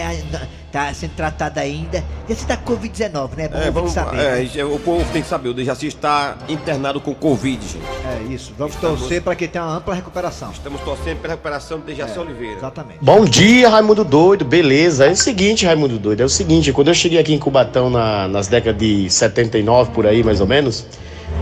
tá 0.73 0.93
sendo 0.93 1.13
tratado 1.13 1.61
ainda. 1.61 2.03
Esse 2.29 2.47
tá 2.47 2.57
com 2.57 2.75
Covid-19, 2.77 3.37
né? 3.37 3.49
Bom 3.49 3.59
É, 3.59 3.71
vamos, 3.71 3.93
saber. 3.93 4.19
é, 4.19 4.43
né? 4.43 4.65
o 4.65 4.79
povo 4.81 5.05
tem 5.13 5.23
que 5.23 5.29
saber, 5.29 5.49
o 5.51 5.55
Dejaci 5.55 5.87
está 5.87 6.37
internado 6.49 7.01
com 7.01 7.15
Covid, 7.15 7.61
gente. 7.65 7.85
É 8.05 8.33
isso, 8.33 8.53
vamos 8.59 8.75
Estamos- 8.75 9.01
torcer 9.01 9.23
para 9.23 9.35
que 9.37 9.47
tenha 9.47 9.65
uma 9.65 9.77
ampla 9.77 9.95
recuperação. 9.95 10.51
Estamos 10.51 10.81
torcendo 10.81 11.19
pela 11.19 11.35
recuperação 11.35 11.79
do 11.79 11.85
Dejaci 11.85 12.19
Oliveira. 12.19 12.57
Exatamente. 12.57 12.99
Bom 13.01 13.25
dia, 13.25 13.69
Raimundo 13.69 14.05
Doido, 14.05 14.45
beleza? 14.45 15.07
É 15.07 15.11
o 15.11 15.17
seguinte, 15.17 15.65
Raimundo 15.65 15.99
Doido, 15.99 16.21
é 16.23 16.25
o 16.25 16.29
seguinte, 16.29 16.73
quando 16.73 16.89
eu 16.89 16.95
cheguei 16.95 17.19
aqui 17.19 17.33
em 17.33 17.39
Cubatão 17.39 17.89
na- 17.89 18.27
nas 18.29 18.49
décadas 18.49 18.81
de 18.81 19.09
79, 19.09 19.91
por 19.93 20.07
aí 20.07 20.23
mais 20.25 20.41
ou 20.41 20.47
menos, 20.47 20.85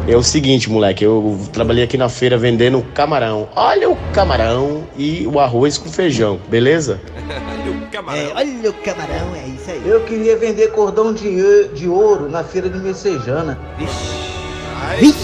é 0.07 0.15
o 0.17 0.23
seguinte, 0.23 0.71
moleque, 0.71 1.05
eu 1.05 1.41
trabalhei 1.53 1.83
aqui 1.83 1.97
na 1.97 2.09
feira 2.09 2.37
vendendo 2.37 2.83
camarão. 2.95 3.49
Olha 3.57 3.89
o 3.91 3.97
camarão 4.13 4.85
e 4.97 5.27
o 5.27 5.41
arroz 5.41 5.79
com 5.79 5.89
feijão, 5.91 6.39
beleza? 6.49 7.01
Camarão. 7.87 8.21
É, 8.21 8.33
olha 8.35 8.71
o 8.71 8.75
camarão, 8.75 9.35
é 9.35 9.47
isso 9.49 9.71
aí. 9.71 9.83
Eu 9.85 10.03
queria 10.05 10.37
vender 10.37 10.69
cordão 10.73 11.13
de, 11.13 11.69
de 11.69 11.89
ouro 11.89 12.29
na 12.29 12.45
feira 12.45 12.69
de 12.69 12.79
Messejana. 12.79 13.59
Ai, 14.83 15.15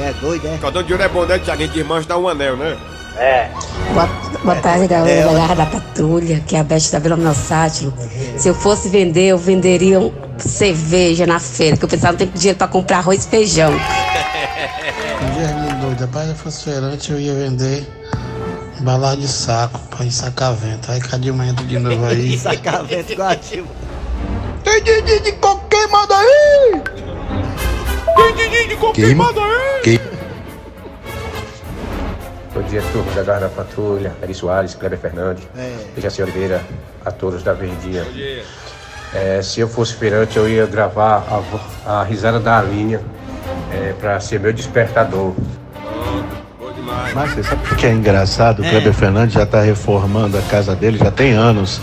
É 0.00 0.12
doido, 0.20 0.46
é? 0.46 0.58
Cordão 0.58 0.82
de 0.82 0.92
ouro 0.92 1.04
é 1.04 1.08
bom, 1.08 1.24
né, 1.24 1.38
Tiago? 1.38 1.62
A 1.62 1.66
gente 1.66 1.78
irmãos 1.78 2.06
dá 2.06 2.16
um 2.16 2.28
anel, 2.28 2.56
né? 2.56 2.78
É. 3.16 3.50
Boa, 3.92 4.06
boa 4.42 4.56
tarde, 4.56 4.86
galera 4.86 5.26
da 5.26 5.32
Garra 5.34 5.54
da 5.54 5.66
Patrulha, 5.66 6.40
que 6.46 6.56
é 6.56 6.60
a 6.60 6.64
Beth 6.64 6.90
da 6.90 6.98
Vila 6.98 7.16
Mensátilo. 7.16 7.92
Se 8.38 8.48
eu 8.48 8.54
fosse 8.54 8.88
vender, 8.88 9.28
eu 9.28 9.38
venderia 9.38 10.00
um 10.00 10.12
cerveja 10.38 11.26
na 11.26 11.38
feira, 11.38 11.76
que 11.76 11.84
o 11.84 11.88
pessoal 11.88 12.12
não 12.12 12.18
tem 12.18 12.28
dinheiro 12.28 12.58
pra 12.58 12.66
comprar 12.68 12.98
arroz 12.98 13.24
e 13.24 13.28
feijão. 13.28 13.70
Raimundo 15.36 15.80
Doido. 15.80 16.00
Rapaz, 16.00 16.26
se 16.26 16.30
eu 16.30 16.36
fosse 16.36 16.64
feirante, 16.64 17.12
eu 17.12 17.20
ia 17.20 17.34
vender 17.34 17.86
embalagem 18.82 19.20
de 19.20 19.28
saco 19.28 19.78
pra 19.88 20.04
ir 20.04 20.10
sacar 20.10 20.52
vento. 20.54 20.90
Aí 20.90 21.00
cadê 21.00 21.30
o 21.30 21.42
entra 21.42 21.64
de 21.64 21.78
novo 21.78 22.04
aí? 22.04 22.36
Sacamento 22.38 23.12
igual 23.12 23.28
ativo. 23.30 23.68
Tem 24.64 24.82
de, 24.82 25.20
de 25.20 25.32
qualquer 25.32 25.88
modo 25.88 26.12
aí! 26.12 26.82
Queima. 28.92 29.32
Bom 32.54 32.62
dia, 32.62 32.82
turma 32.92 33.10
da 33.12 33.22
Garra 33.22 33.40
da 33.40 33.48
Patrulha, 33.48 34.12
Ari 34.22 34.34
Soares, 34.34 34.74
Kleber 34.74 34.98
Fernandes, 34.98 35.44
É. 35.56 35.74
Dejaci 35.94 36.22
Oliveira, 36.22 36.62
a 37.04 37.10
todos 37.10 37.42
da 37.42 37.54
Verdinha. 37.54 38.04
É, 39.14 39.40
se 39.42 39.60
eu 39.60 39.68
fosse 39.68 39.94
feirante, 39.94 40.36
eu 40.36 40.48
ia 40.48 40.66
gravar 40.66 41.24
a, 41.86 42.00
a 42.00 42.04
risada 42.04 42.38
da 42.38 42.58
Alinha 42.58 43.00
é, 43.72 43.94
para 43.94 44.20
ser 44.20 44.38
meu 44.38 44.52
despertador. 44.52 45.34
Mas 47.14 47.30
você 47.32 47.42
sabe 47.42 47.62
o 47.70 47.76
que 47.76 47.86
é 47.86 47.90
engraçado? 47.92 48.60
O 48.62 48.64
É. 48.64 48.70
Kleber 48.70 48.92
Fernandes 48.94 49.34
já 49.34 49.44
tá 49.44 49.60
reformando 49.60 50.38
a 50.38 50.42
casa 50.42 50.74
dele, 50.74 50.98
já 50.98 51.10
tem 51.10 51.32
anos. 51.32 51.80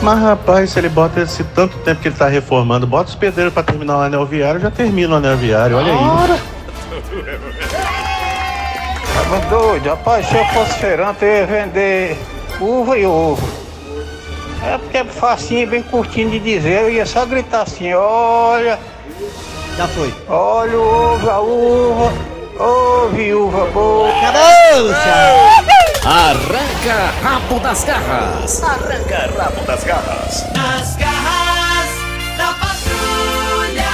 Mas 0.00 0.20
rapaz, 0.20 0.70
se 0.70 0.78
ele 0.78 0.88
bota 0.88 1.20
esse 1.20 1.42
tanto 1.44 1.76
tempo 1.78 2.00
que 2.00 2.08
ele 2.08 2.14
tá 2.16 2.28
reformando, 2.28 2.86
bota 2.86 3.10
os 3.10 3.14
pedreiros 3.14 3.52
pra 3.52 3.62
terminar 3.62 3.98
o 3.98 4.00
anel 4.02 4.26
viário, 4.26 4.60
já 4.60 4.70
termina 4.70 5.14
o 5.14 5.16
anel 5.16 5.36
viário, 5.36 5.76
olha 5.76 5.92
aí. 5.92 5.98
Tava 9.14 9.38
doido, 9.48 9.88
rapaz, 9.90 10.26
se 10.26 10.34
eu 10.36 10.44
fosse 10.46 10.74
feirante, 10.78 11.24
eu 11.24 11.28
ia 11.28 11.46
vender 11.46 12.18
uva 12.60 12.98
e 12.98 13.06
ovo. 13.06 13.48
É 14.64 14.78
porque 14.78 14.98
é 14.98 15.04
facinho, 15.04 15.68
bem 15.68 15.82
curtinho 15.82 16.30
de 16.30 16.38
dizer, 16.38 16.82
eu 16.82 16.90
ia 16.90 17.04
só 17.06 17.24
gritar 17.26 17.62
assim, 17.62 17.92
olha, 17.94 18.78
Já 19.76 19.88
foi. 19.88 20.12
olha 20.28 20.78
o 20.78 21.14
ovo, 21.14 21.30
a 21.30 21.40
uva, 21.40 22.12
ô 22.62 23.08
viúva 23.08 23.66
boa. 23.70 24.10
Tchau. 24.12 25.72
Arranca 26.04 27.10
rabo 27.22 27.60
das 27.60 27.84
garras. 27.84 28.62
Arranca 28.62 29.30
rabo 29.36 29.66
das 29.66 29.84
garras. 29.84 30.44
Nas 30.52 30.96
garras 30.96 31.90
da 32.36 32.54
patrulha. 32.54 33.90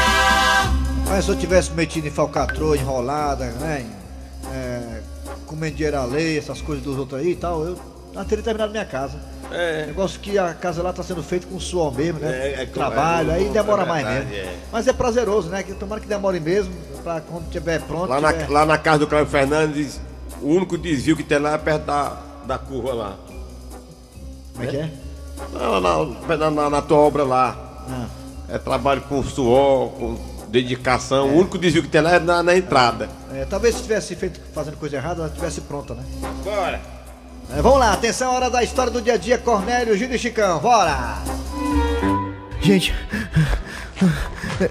Mas 1.08 1.24
se 1.24 1.30
eu 1.30 1.36
tivesse 1.36 1.70
metido 1.72 2.06
em 2.06 2.10
falcatrua, 2.10 2.76
enrolada, 2.76 3.46
né? 3.60 3.86
É, 4.52 5.00
comendo 5.46 5.76
dinheiro 5.76 5.98
alheio, 5.98 6.38
essas 6.38 6.60
coisas 6.62 6.84
dos 6.84 6.96
outros 6.98 7.20
aí 7.20 7.32
e 7.32 7.36
tal, 7.36 7.62
eu 7.64 7.78
não 8.14 8.24
teria 8.24 8.42
terminado 8.44 8.72
minha 8.72 8.84
casa. 8.86 9.16
É. 9.50 9.86
Negócio 9.86 10.20
que 10.20 10.38
a 10.38 10.52
casa 10.54 10.82
lá 10.82 10.92
tá 10.92 11.02
sendo 11.02 11.22
feita 11.22 11.46
com 11.46 11.58
suor 11.58 11.94
mesmo, 11.94 12.20
né? 12.20 12.30
É, 12.30 12.62
é, 12.62 12.66
Trabalho, 12.66 13.30
é, 13.30 13.34
aí 13.34 13.46
é 13.46 13.50
demora 13.50 13.84
mais 13.86 14.06
mesmo. 14.06 14.34
é. 14.34 14.54
Mas 14.72 14.86
é 14.86 14.92
prazeroso, 14.92 15.48
né? 15.48 15.62
Que 15.62 15.72
tomara 15.74 16.00
que 16.00 16.06
demore 16.06 16.38
mesmo, 16.40 16.72
pra 16.98 17.20
quando 17.20 17.48
tiver 17.50 17.80
pronto. 17.82 18.08
Lá 18.08 18.20
na, 18.20 18.32
tiver- 18.32 18.50
lá 18.50 18.66
na 18.66 18.78
casa 18.78 18.98
do 19.00 19.06
Cláudio 19.06 19.30
Fernandes, 19.30 20.00
o 20.42 20.48
único 20.48 20.76
desvio 20.78 21.16
que 21.16 21.22
tem 21.22 21.38
lá 21.38 21.52
é 21.54 21.58
perto 21.58 21.84
da, 21.86 22.16
da 22.46 22.58
curva 22.58 22.92
lá. 22.92 23.16
Como 24.54 24.64
é 24.64 24.70
que 24.70 24.76
é? 24.76 24.90
Na, 25.52 25.80
na, 25.80 26.36
na, 26.36 26.50
na- 26.50 26.70
na 26.70 26.82
tua 26.82 26.98
obra 26.98 27.24
lá. 27.24 27.56
Ah. 27.90 28.06
É 28.50 28.58
trabalho 28.58 29.02
com 29.02 29.22
suor, 29.22 29.90
com 29.90 30.18
dedicação. 30.48 31.28
O 31.28 31.36
único 31.38 31.58
desvio 31.58 31.82
que 31.82 31.88
tem 31.88 32.00
lá 32.00 32.14
é 32.14 32.18
na, 32.18 32.42
na 32.42 32.56
entrada. 32.56 33.08
É, 33.34 33.44
talvez 33.44 33.74
se 33.74 33.82
tivesse 33.82 34.16
feito 34.16 34.40
fazendo 34.54 34.76
coisa 34.78 34.96
errada, 34.96 35.20
ela 35.22 35.30
tivesse 35.30 35.60
pronta, 35.60 35.94
né? 35.94 36.02
Bora! 36.44 36.80
É, 37.56 37.62
vamos 37.62 37.78
lá, 37.78 37.92
atenção, 37.92 38.34
hora 38.34 38.50
da 38.50 38.62
história 38.62 38.90
do 38.92 39.00
dia 39.00 39.14
a 39.14 39.16
dia, 39.16 39.38
Cornélio, 39.38 39.96
Gil 39.96 40.10
e 40.12 40.18
Chicão, 40.18 40.58
bora! 40.58 41.16
Gente, 42.60 42.94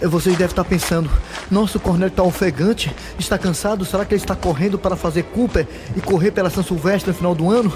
vocês 0.09 0.35
devem 0.35 0.47
estar 0.47 0.63
pensando, 0.63 1.09
nossa, 1.49 1.77
o 1.77 1.81
Cornélio 1.81 2.11
está 2.11 2.23
ofegante, 2.23 2.93
está 3.17 3.37
cansado, 3.37 3.85
será 3.85 4.05
que 4.05 4.13
ele 4.13 4.21
está 4.21 4.35
correndo 4.35 4.77
para 4.77 4.95
fazer 4.95 5.23
Cooper 5.23 5.67
e 5.95 6.01
correr 6.01 6.31
pela 6.31 6.49
São 6.49 6.63
Silvestre 6.63 7.11
no 7.11 7.15
final 7.15 7.33
do 7.33 7.49
ano? 7.49 7.71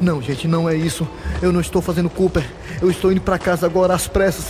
Não, 0.00 0.22
gente, 0.22 0.46
não 0.46 0.68
é 0.68 0.76
isso. 0.76 1.06
Eu 1.42 1.52
não 1.52 1.60
estou 1.60 1.82
fazendo 1.82 2.08
Cooper, 2.08 2.44
eu 2.80 2.90
estou 2.90 3.10
indo 3.10 3.20
para 3.20 3.38
casa 3.38 3.66
agora 3.66 3.94
às 3.94 4.06
pressas. 4.06 4.46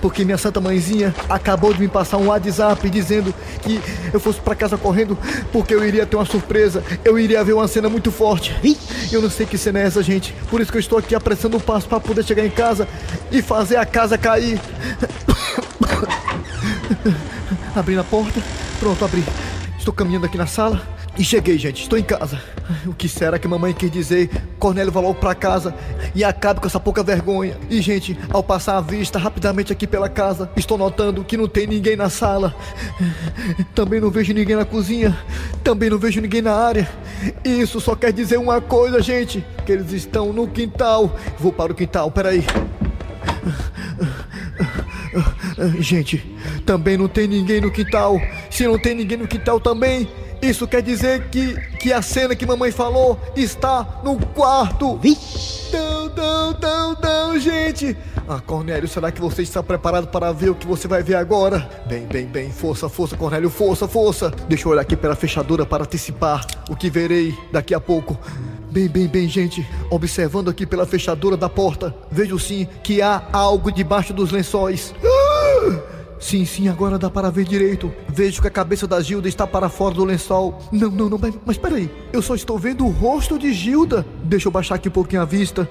Porque 0.00 0.22
minha 0.22 0.36
santa 0.36 0.60
mãezinha 0.60 1.14
acabou 1.30 1.72
de 1.72 1.80
me 1.80 1.88
passar 1.88 2.18
um 2.18 2.26
WhatsApp 2.26 2.90
dizendo 2.90 3.34
que 3.62 3.80
eu 4.12 4.20
fosse 4.20 4.38
para 4.38 4.54
casa 4.54 4.76
correndo 4.76 5.16
porque 5.50 5.74
eu 5.74 5.82
iria 5.82 6.04
ter 6.04 6.16
uma 6.16 6.26
surpresa. 6.26 6.84
Eu 7.02 7.18
iria 7.18 7.42
ver 7.42 7.54
uma 7.54 7.66
cena 7.66 7.88
muito 7.88 8.12
forte. 8.12 8.54
Eu 9.10 9.22
não 9.22 9.30
sei 9.30 9.46
que 9.46 9.56
cena 9.56 9.78
é 9.78 9.84
essa, 9.84 10.02
gente. 10.02 10.34
Por 10.50 10.60
isso 10.60 10.70
que 10.70 10.76
eu 10.76 10.80
estou 10.80 10.98
aqui 10.98 11.14
apressando 11.14 11.56
o 11.56 11.60
passo 11.60 11.88
para 11.88 12.00
poder 12.00 12.22
chegar 12.22 12.44
em 12.44 12.50
casa 12.50 12.86
e 13.32 13.40
fazer 13.40 13.76
a 13.76 13.86
casa 13.86 14.18
cair. 14.18 14.60
Abrindo 17.74 18.00
a 18.00 18.04
porta. 18.04 18.40
Pronto, 18.78 19.04
abri. 19.04 19.24
Estou 19.78 19.92
caminhando 19.92 20.26
aqui 20.26 20.38
na 20.38 20.46
sala. 20.46 20.82
E 21.16 21.22
cheguei, 21.22 21.56
gente. 21.58 21.82
Estou 21.82 21.98
em 21.98 22.02
casa. 22.02 22.40
O 22.86 22.94
que 22.94 23.08
será 23.08 23.38
que 23.38 23.46
mamãe 23.46 23.72
quis 23.72 23.90
dizer? 23.90 24.30
Cornélio 24.58 24.90
vai 24.90 25.02
logo 25.02 25.14
pra 25.14 25.34
casa 25.34 25.74
e 26.14 26.24
acabe 26.24 26.60
com 26.60 26.66
essa 26.66 26.80
pouca 26.80 27.02
vergonha. 27.02 27.56
E, 27.70 27.80
gente, 27.80 28.18
ao 28.30 28.42
passar 28.42 28.78
a 28.78 28.80
vista 28.80 29.18
rapidamente 29.18 29.72
aqui 29.72 29.86
pela 29.86 30.08
casa, 30.08 30.50
estou 30.56 30.76
notando 30.76 31.22
que 31.22 31.36
não 31.36 31.46
tem 31.46 31.66
ninguém 31.66 31.94
na 31.94 32.08
sala. 32.08 32.54
Também 33.74 34.00
não 34.00 34.10
vejo 34.10 34.32
ninguém 34.32 34.56
na 34.56 34.64
cozinha. 34.64 35.16
Também 35.62 35.88
não 35.88 35.98
vejo 35.98 36.20
ninguém 36.20 36.42
na 36.42 36.54
área. 36.54 36.88
Isso 37.44 37.80
só 37.80 37.94
quer 37.94 38.12
dizer 38.12 38.38
uma 38.38 38.60
coisa, 38.60 39.00
gente: 39.00 39.44
que 39.64 39.72
eles 39.72 39.92
estão 39.92 40.32
no 40.32 40.48
quintal. 40.48 41.14
Vou 41.38 41.52
para 41.52 41.72
o 41.72 41.74
quintal, 41.74 42.10
peraí. 42.10 42.44
Gente, 45.78 46.24
também 46.66 46.96
não 46.96 47.08
tem 47.08 47.26
ninguém 47.26 47.60
no 47.60 47.70
quintal. 47.70 48.20
Se 48.50 48.66
não 48.66 48.78
tem 48.78 48.94
ninguém 48.94 49.18
no 49.18 49.28
quintal 49.28 49.60
também, 49.60 50.08
isso 50.42 50.66
quer 50.66 50.82
dizer 50.82 51.28
que, 51.28 51.54
que 51.78 51.92
a 51.92 52.02
cena 52.02 52.34
que 52.34 52.44
mamãe 52.44 52.70
falou 52.70 53.18
está 53.34 54.00
no 54.04 54.18
quarto. 54.18 55.00
Não, 55.72 56.08
não, 56.14 56.52
não, 56.60 56.96
não, 57.00 57.38
gente. 57.38 57.96
Ah, 58.28 58.40
Cornélio, 58.40 58.88
será 58.88 59.10
que 59.10 59.20
você 59.20 59.42
está 59.42 59.62
preparado 59.62 60.08
para 60.08 60.32
ver 60.32 60.50
o 60.50 60.54
que 60.54 60.66
você 60.66 60.88
vai 60.88 61.02
ver 61.02 61.14
agora? 61.14 61.68
Bem, 61.86 62.06
bem, 62.06 62.26
bem, 62.26 62.50
força, 62.50 62.88
força, 62.88 63.16
Cornélio, 63.16 63.50
força, 63.50 63.86
força. 63.86 64.30
Deixa 64.48 64.66
eu 64.66 64.72
olhar 64.72 64.82
aqui 64.82 64.96
pela 64.96 65.14
fechadura 65.14 65.64
para 65.64 65.84
antecipar 65.84 66.46
o 66.68 66.76
que 66.76 66.90
verei 66.90 67.34
daqui 67.52 67.74
a 67.74 67.80
pouco. 67.80 68.18
Bem, 68.70 68.88
bem, 68.88 69.06
bem, 69.06 69.28
gente, 69.28 69.66
observando 69.90 70.48
aqui 70.50 70.66
pela 70.66 70.84
fechadura 70.84 71.36
da 71.36 71.48
porta, 71.48 71.94
vejo 72.10 72.38
sim 72.38 72.66
que 72.82 73.00
há 73.00 73.22
algo 73.32 73.70
debaixo 73.70 74.12
dos 74.12 74.30
lençóis. 74.30 74.94
Ah! 75.04 75.13
Sim, 76.24 76.46
sim, 76.46 76.68
agora 76.68 76.98
dá 76.98 77.10
para 77.10 77.30
ver 77.30 77.44
direito. 77.44 77.92
Vejo 78.08 78.40
que 78.40 78.48
a 78.48 78.50
cabeça 78.50 78.86
da 78.86 78.98
Gilda 79.00 79.28
está 79.28 79.46
para 79.46 79.68
fora 79.68 79.94
do 79.94 80.04
lençol. 80.04 80.58
Não, 80.72 80.90
não, 80.90 81.10
não, 81.10 81.18
mas, 81.18 81.34
mas 81.44 81.58
peraí. 81.58 81.90
Eu 82.14 82.22
só 82.22 82.34
estou 82.34 82.58
vendo 82.58 82.86
o 82.86 82.90
rosto 82.90 83.38
de 83.38 83.52
Gilda. 83.52 84.06
Deixa 84.22 84.48
eu 84.48 84.52
baixar 84.52 84.76
aqui 84.76 84.88
um 84.88 84.92
pouquinho 84.92 85.20
a 85.20 85.26
vista. 85.26 85.68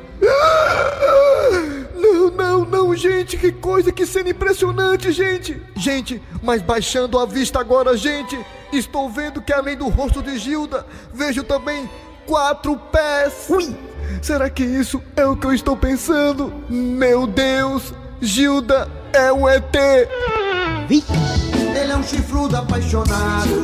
Não, 1.96 2.30
não, 2.30 2.66
não, 2.66 2.96
gente, 2.96 3.36
que 3.36 3.52
coisa, 3.52 3.92
que 3.92 4.06
cena 4.06 4.30
impressionante, 4.30 5.12
gente. 5.12 5.60
Gente, 5.76 6.22
mas 6.44 6.62
baixando 6.62 7.18
a 7.18 7.26
vista 7.26 7.60
agora, 7.60 7.98
gente, 7.98 8.40
estou 8.72 9.10
vendo 9.10 9.42
que 9.42 9.52
além 9.52 9.76
do 9.76 9.90
rosto 9.90 10.22
de 10.22 10.38
Gilda, 10.38 10.86
vejo 11.12 11.44
também 11.44 11.90
quatro 12.28 12.78
pés. 12.78 13.48
Ui! 13.50 13.76
Será 14.22 14.50
que 14.50 14.64
isso 14.64 15.02
é 15.16 15.26
o 15.26 15.36
que 15.36 15.48
eu 15.48 15.54
estou 15.54 15.76
pensando? 15.76 16.54
Meu 16.70 17.26
Deus, 17.26 17.92
Gilda 18.22 19.03
é 19.14 19.32
um 19.32 19.48
ET. 19.48 19.76
Ele 20.90 21.92
é 21.92 21.96
um 21.96 22.04
chifrudo 22.04 22.58
apaixonado. 22.58 23.64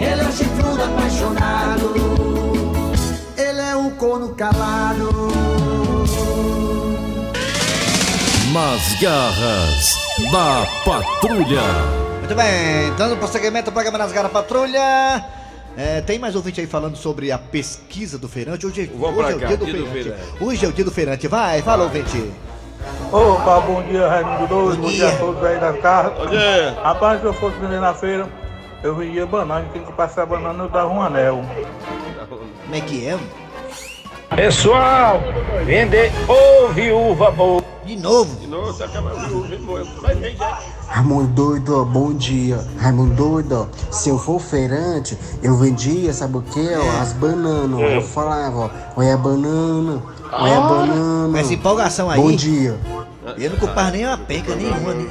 Ele 0.00 0.20
é 0.20 0.24
um 0.24 0.32
chifrudo 0.32 0.82
apaixonado. 0.82 1.94
Ele 3.36 3.60
é 3.60 3.76
um 3.76 3.90
corno 3.90 4.30
calado. 4.34 5.10
Nas 8.52 9.00
garras 9.00 9.98
da 10.30 10.66
patrulha. 10.84 11.62
Muito 12.20 12.34
bem, 12.34 12.94
dando 12.96 13.16
prosseguimento 13.16 13.68
ao 13.68 13.72
programa 13.72 13.98
Nas 13.98 14.12
Garras 14.12 14.32
Patrulha. 14.32 15.24
É, 15.76 16.00
tem 16.02 16.18
mais 16.20 16.36
ouvinte 16.36 16.60
aí 16.60 16.66
falando 16.68 16.96
sobre 16.96 17.32
a 17.32 17.36
pesquisa 17.38 18.16
do 18.16 18.28
feirante. 18.28 18.64
Hoje, 18.64 18.82
é- 18.82 18.96
hoje 18.96 19.32
é 19.32 19.34
o 19.34 19.38
dia 19.38 19.56
do 19.56 19.64
dia 19.66 19.74
do 19.74 19.86
feirante. 19.86 19.92
feirante. 19.92 20.22
Hoje 20.44 20.64
é 20.64 20.68
o 20.68 20.72
dia 20.72 20.84
do 20.84 20.90
feirante. 20.92 21.26
Vai, 21.28 21.60
fala, 21.62 21.82
ouvinte. 21.84 22.30
Opa, 23.12 23.60
bom 23.60 23.82
dia, 23.82 24.08
Raimundo 24.08 24.46
Doido. 24.46 24.76
Bom 24.76 24.82
Bom 24.82 24.88
dia. 24.88 25.06
dia 25.06 25.08
a 25.08 25.18
todos 25.18 25.44
aí 25.44 25.58
das 25.58 25.80
carras. 25.80 26.12
Bom 26.18 26.26
dia. 26.26 26.76
Rapaz, 26.82 27.20
se 27.20 27.26
eu 27.26 27.32
fosse 27.34 27.56
vender 27.58 27.80
na 27.80 27.94
feira, 27.94 28.28
eu 28.82 28.94
vendia 28.94 29.26
banana. 29.26 29.66
Tem 29.72 29.82
que 29.84 29.92
passar 29.92 30.26
banana, 30.26 30.64
eu 30.64 30.68
dava 30.68 30.88
um 30.88 31.00
anel. 31.00 31.44
Como 32.28 32.74
é 32.74 32.80
que 32.80 33.06
é? 33.08 33.18
Pessoal, 34.34 35.20
vender 35.64 36.10
ô 36.28 36.68
viúva 36.68 37.30
boa. 37.30 37.62
De 37.84 37.96
novo? 37.96 38.34
De 38.40 38.46
novo, 38.46 38.72
você 38.72 38.84
acaba 38.84 39.10
morrer. 39.14 39.58
Vai 40.00 40.34
já. 40.34 40.58
Raimundo 40.88 41.28
doido, 41.28 41.84
bom 41.84 42.12
dia. 42.12 42.58
Raimundo 42.78 43.14
doido, 43.14 43.68
se 43.90 44.08
eu 44.10 44.18
for 44.18 44.40
feirante, 44.40 45.18
eu 45.42 45.56
vendia, 45.56 46.12
sabe 46.12 46.38
o 46.38 46.42
que? 46.42 46.68
ó, 46.74 47.02
As 47.02 47.12
bananas. 47.12 47.80
É. 47.80 47.96
Eu 47.96 48.02
falava, 48.02 48.56
ó, 48.58 48.70
olha 48.96 49.14
a 49.14 49.16
banana, 49.16 50.02
olha 50.32 50.56
a 50.56 50.60
banana. 50.60 51.28
Com 51.32 51.36
essa 51.38 51.54
empolgação 51.54 52.10
aí. 52.10 52.20
Bom 52.20 52.32
dia. 52.32 52.78
Eu 53.38 53.50
não 53.50 53.56
culpava 53.56 53.90
nem 53.90 54.04
uma 54.06 54.18
penca 54.18 54.54
nenhuma. 54.54 54.92
Nem... 54.92 55.08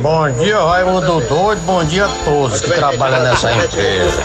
Bom 0.00 0.28
dia, 0.42 0.58
Raimundo 0.60 1.20
Doido. 1.20 1.60
Bom 1.64 1.84
dia 1.84 2.04
a 2.04 2.08
todos 2.24 2.60
que 2.60 2.70
trabalham 2.72 3.22
nessa 3.22 3.52
empresa. 3.52 4.22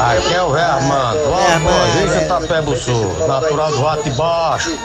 Aqui 0.00 0.34
é 0.34 0.42
o 0.42 0.50
Ré 0.50 0.62
Armando, 0.62 1.18
lojista 1.30 2.20
Tapebo 2.26 2.76
Sul, 2.76 3.14
natural 3.28 3.70
do 3.70 3.82
Rato 3.82 4.02
de 4.02 4.10
Baixo. 4.16 4.76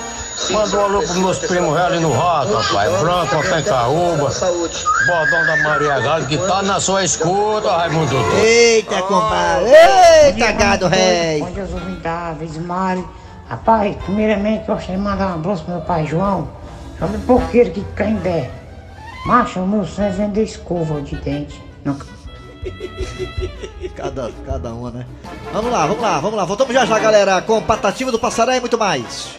Manda 0.52 0.78
um 0.78 0.84
alô 0.86 1.00
pros 1.00 1.18
meus 1.18 1.40
primos 1.40 1.76
réus 1.76 1.88
ali 1.88 2.00
no 2.00 2.12
rato, 2.12 2.54
rapaz. 2.54 3.00
Branco, 3.00 3.50
Pencaúba, 3.50 4.30
Bodão 4.30 5.46
da 5.46 5.58
Maria 5.64 6.00
Gado, 6.00 6.26
que 6.26 6.38
tá 6.38 6.64
na 6.64 6.80
sua 6.80 7.04
escuta, 7.04 7.70
Raimundo. 7.70 8.16
Eita, 8.38 9.02
compadre. 9.04 9.70
Eita, 10.26 10.52
gado 10.54 10.88
rei. 10.88 11.40
Bom 11.40 11.52
dia, 11.52 11.64
os 11.64 11.74
ouvintes 11.74 12.02
da 12.02 12.34
Vismari. 12.34 13.06
Rapaz, 13.48 13.96
primeiramente 14.06 14.68
eu 14.68 14.76
gostaria 14.76 14.98
de 14.98 15.04
mandar 15.04 15.28
um 15.28 15.34
abraço 15.36 15.64
pro 15.64 15.74
meu 15.74 15.82
pai 15.82 16.08
João. 16.08 16.50
João 16.98 17.12
do 17.12 17.20
Porqueiro 17.20 17.70
aqui 17.70 17.82
de 17.82 17.92
Caimbé. 17.94 18.50
Macho, 19.26 19.60
o 19.60 19.68
meu 19.68 19.86
sonho 19.86 20.08
é 20.08 20.12
vender 20.12 20.44
escova 20.44 21.02
de 21.02 21.16
dente. 21.18 21.62
Não... 21.84 21.98
Cada, 23.96 24.32
cada 24.46 24.74
uma, 24.74 24.92
né? 24.92 25.06
Vamos 25.54 25.72
lá, 25.72 25.86
vamos 25.86 26.02
lá, 26.02 26.20
vamos 26.20 26.38
lá. 26.38 26.46
Voltamos 26.46 26.74
já 26.74 26.86
já, 26.86 27.00
galera, 27.00 27.42
com 27.42 27.62
Patativa 27.62 28.12
do 28.12 28.20
Passaré 28.20 28.58
e 28.58 28.60
muito 28.60 28.78
mais. 28.78 29.30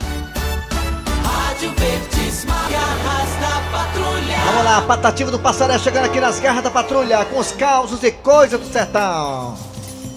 Vamos 4.61 4.75
lá, 4.75 4.83
Patativa 4.83 5.31
do 5.31 5.38
Passaré 5.38 5.79
chegando 5.79 6.05
aqui 6.05 6.20
nas 6.20 6.38
garras 6.38 6.62
da 6.62 6.70
patrulha 6.70 7.25
com 7.25 7.38
os 7.38 7.51
causos 7.51 8.03
e 8.03 8.12
coisas 8.12 8.61
do 8.61 8.66
sertão. 8.66 9.57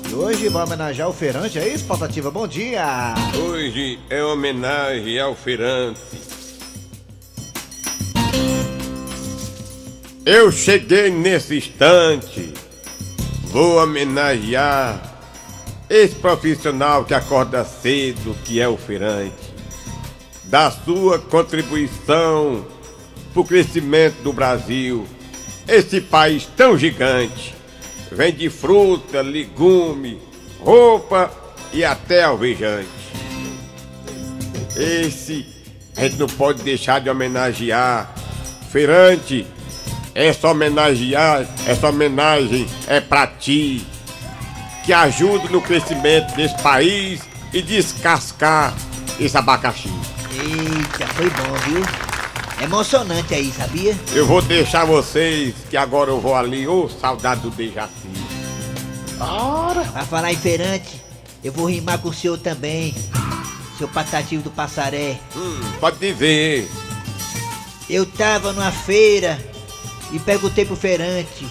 E 0.10 0.14
hoje 0.14 0.50
vai 0.50 0.64
homenagear 0.64 1.08
o 1.08 1.14
feirante, 1.14 1.58
é 1.58 1.66
isso, 1.70 1.86
Patativa? 1.86 2.30
Bom 2.30 2.46
dia! 2.46 3.14
Hoje 3.42 3.98
é 4.10 4.22
homenagem 4.22 5.18
ao 5.18 5.34
feirante. 5.34 5.98
Eu 10.26 10.52
cheguei 10.52 11.10
nesse 11.10 11.60
instante. 11.60 12.54
Vou 13.46 13.82
homenagear 13.82 15.00
esse 15.90 16.16
profissional 16.16 17.06
que 17.06 17.14
acorda 17.14 17.64
cedo, 17.64 18.36
que 18.44 18.60
é 18.60 18.68
o 18.68 18.76
feirante. 18.76 19.54
Da 20.44 20.70
sua 20.70 21.18
contribuição 21.18 22.66
para 23.34 23.42
o 23.42 23.46
crescimento 23.46 24.22
do 24.22 24.32
Brasil. 24.32 25.08
Esse 25.68 26.00
país 26.00 26.48
tão 26.56 26.78
gigante. 26.78 27.56
Vende 28.12 28.50
fruta, 28.50 29.22
legume, 29.22 30.20
roupa 30.60 31.32
e 31.74 31.84
até 31.84 32.24
alvejante. 32.24 32.88
Esse 34.76 35.54
a 35.96 36.04
gente 36.04 36.18
não 36.18 36.28
pode 36.28 36.64
deixar 36.64 37.00
de 37.02 37.10
homenagear. 37.10 38.14
Feirante, 38.72 39.46
essa 40.16 40.50
homenagear, 40.50 41.48
essa 41.66 41.90
homenagem 41.90 42.68
é 42.88 43.00
pra 43.00 43.28
ti. 43.28 43.86
Que 44.86 44.92
ajuda 44.92 45.48
no 45.50 45.62
crescimento 45.62 46.36
desse 46.36 46.62
país 46.62 47.22
e 47.54 47.62
descascar 47.62 48.74
esse 49.20 49.38
abacaxi. 49.38 49.90
Eita, 50.32 51.08
foi 51.14 51.30
bom, 51.30 51.54
viu? 51.66 52.03
Emocionante 52.64 53.34
aí, 53.34 53.52
sabia? 53.52 53.96
Eu 54.14 54.26
vou 54.26 54.42
deixar 54.42 54.86
vocês, 54.86 55.54
que 55.70 55.78
agora 55.78 56.12
eu 56.12 56.20
vou 56.20 56.36
ali, 56.36 56.68
ô 56.68 56.90
saudade 56.90 57.42
do 57.42 57.50
Dejaci. 57.50 57.92
Ora! 59.20 59.84
Pra 59.86 60.06
falar 60.06 60.32
em 60.32 60.38
feirante, 60.38 61.02
eu 61.44 61.52
vou 61.52 61.70
rimar 61.70 62.00
com 62.00 62.10
o 62.10 62.14
senhor 62.14 62.38
também. 62.38 62.94
Seu 63.78 63.88
patativo 63.88 64.44
do 64.44 64.52
passaré. 64.52 65.18
Hum, 65.36 65.60
pode 65.80 65.98
dizer. 65.98 66.70
Eu 67.90 68.06
tava 68.06 68.54
numa 68.54 68.72
feira 68.72 69.40
e 70.12 70.20
perguntei 70.20 70.66
pro 70.66 70.76
feirante. 70.76 71.48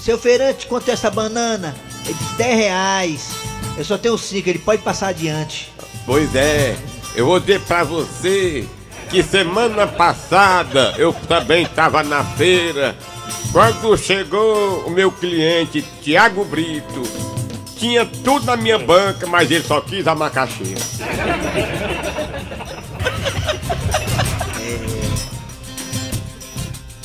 Seu 0.00 0.18
feirante, 0.18 0.66
quanto 0.66 0.88
é 0.88 0.92
essa 0.92 1.10
banana? 1.10 1.74
Ele 2.04 2.14
disse 2.14 2.34
10 2.36 2.56
reais. 2.56 3.30
Eu 3.76 3.84
só 3.84 3.96
tenho 3.96 4.18
5, 4.18 4.48
ele 4.48 4.58
pode 4.58 4.82
passar 4.82 5.08
adiante. 5.08 5.72
Pois 6.04 6.34
é, 6.34 6.76
eu 7.14 7.26
vou 7.26 7.40
dizer 7.40 7.60
pra 7.60 7.84
você 7.84 8.68
que 9.12 9.22
semana 9.22 9.86
passada 9.86 10.94
eu 10.96 11.12
também 11.28 11.66
tava 11.66 12.02
na 12.02 12.24
feira. 12.24 12.96
Quando 13.52 13.94
chegou 13.98 14.86
o 14.86 14.90
meu 14.90 15.12
cliente, 15.12 15.84
Tiago 16.00 16.42
Brito, 16.46 17.02
tinha 17.76 18.06
tudo 18.06 18.46
na 18.46 18.56
minha 18.56 18.78
banca, 18.78 19.26
mas 19.26 19.50
ele 19.50 19.62
só 19.62 19.82
quis 19.82 20.06
a 20.08 20.14
macaxeira. 20.14 20.80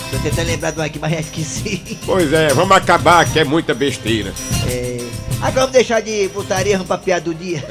Tô 0.10 0.18
tentando 0.24 0.48
lembrar 0.48 0.72
de 0.72 0.80
uma 0.80 0.86
aqui, 0.86 1.00
mas 1.00 1.12
já 1.12 1.20
esqueci. 1.20 2.00
Pois 2.06 2.32
é, 2.32 2.54
vamos 2.54 2.78
acabar 2.78 3.30
que 3.30 3.38
é 3.38 3.44
muita 3.44 3.74
besteira. 3.74 4.34
É... 4.66 4.98
Agora 5.40 5.52
vamos 5.52 5.72
deixar 5.74 6.02
de 6.02 6.30
putaria, 6.30 6.78
vamos 6.78 6.88
pra 6.88 6.98
piada 6.98 7.26
do 7.26 7.36
dia. 7.36 7.68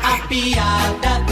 A 0.00 0.28
piada 0.28 1.18
do 1.24 1.26
dia. 1.26 1.29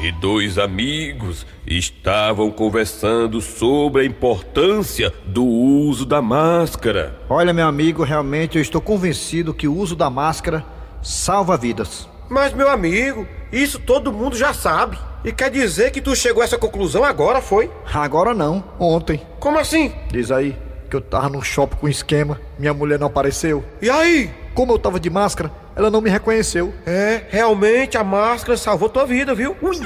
E 0.00 0.12
dois 0.12 0.58
amigos 0.58 1.44
estavam 1.66 2.52
conversando 2.52 3.40
sobre 3.40 4.02
a 4.02 4.04
importância 4.04 5.12
do 5.26 5.44
uso 5.44 6.06
da 6.06 6.22
máscara. 6.22 7.18
Olha, 7.28 7.52
meu 7.52 7.66
amigo, 7.66 8.04
realmente 8.04 8.56
eu 8.56 8.62
estou 8.62 8.80
convencido 8.80 9.52
que 9.52 9.66
o 9.66 9.74
uso 9.74 9.96
da 9.96 10.08
máscara 10.08 10.64
salva 11.02 11.56
vidas. 11.56 12.08
Mas, 12.30 12.52
meu 12.52 12.70
amigo, 12.70 13.26
isso 13.50 13.80
todo 13.80 14.12
mundo 14.12 14.36
já 14.36 14.54
sabe. 14.54 14.96
E 15.24 15.32
quer 15.32 15.50
dizer 15.50 15.90
que 15.90 16.00
tu 16.00 16.14
chegou 16.14 16.42
a 16.42 16.44
essa 16.44 16.56
conclusão 16.56 17.02
agora, 17.02 17.40
foi? 17.40 17.68
Agora 17.92 18.32
não, 18.32 18.62
ontem. 18.78 19.20
Como 19.40 19.58
assim? 19.58 19.92
Diz 20.12 20.30
aí 20.30 20.56
que 20.88 20.94
eu 20.96 21.00
tava 21.00 21.28
num 21.28 21.42
shopping 21.42 21.76
com 21.76 21.88
esquema, 21.88 22.40
minha 22.58 22.72
mulher 22.72 22.98
não 22.98 23.08
apareceu. 23.08 23.64
E 23.82 23.90
aí? 23.90 24.30
Como 24.58 24.72
eu 24.72 24.78
tava 24.80 24.98
de 24.98 25.08
máscara, 25.08 25.52
ela 25.76 25.88
não 25.88 26.00
me 26.00 26.10
reconheceu. 26.10 26.74
É, 26.84 27.22
realmente 27.28 27.96
a 27.96 28.02
máscara 28.02 28.56
salvou 28.58 28.88
tua 28.88 29.06
vida, 29.06 29.32
viu? 29.32 29.56
Ui. 29.62 29.76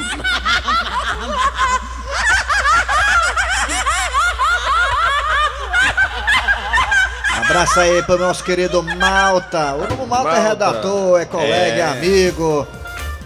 Abraço 7.44 7.80
aí 7.80 8.02
pro 8.02 8.18
nosso 8.18 8.42
querido 8.44 8.82
Malta. 8.82 9.74
O 9.74 9.88
novo 9.88 10.06
Malta, 10.06 10.30
é 10.30 10.32
Malta. 10.32 10.48
redator, 10.48 11.20
é 11.20 11.24
colega, 11.24 11.82
É. 11.82 11.82
amigo. 11.90 12.66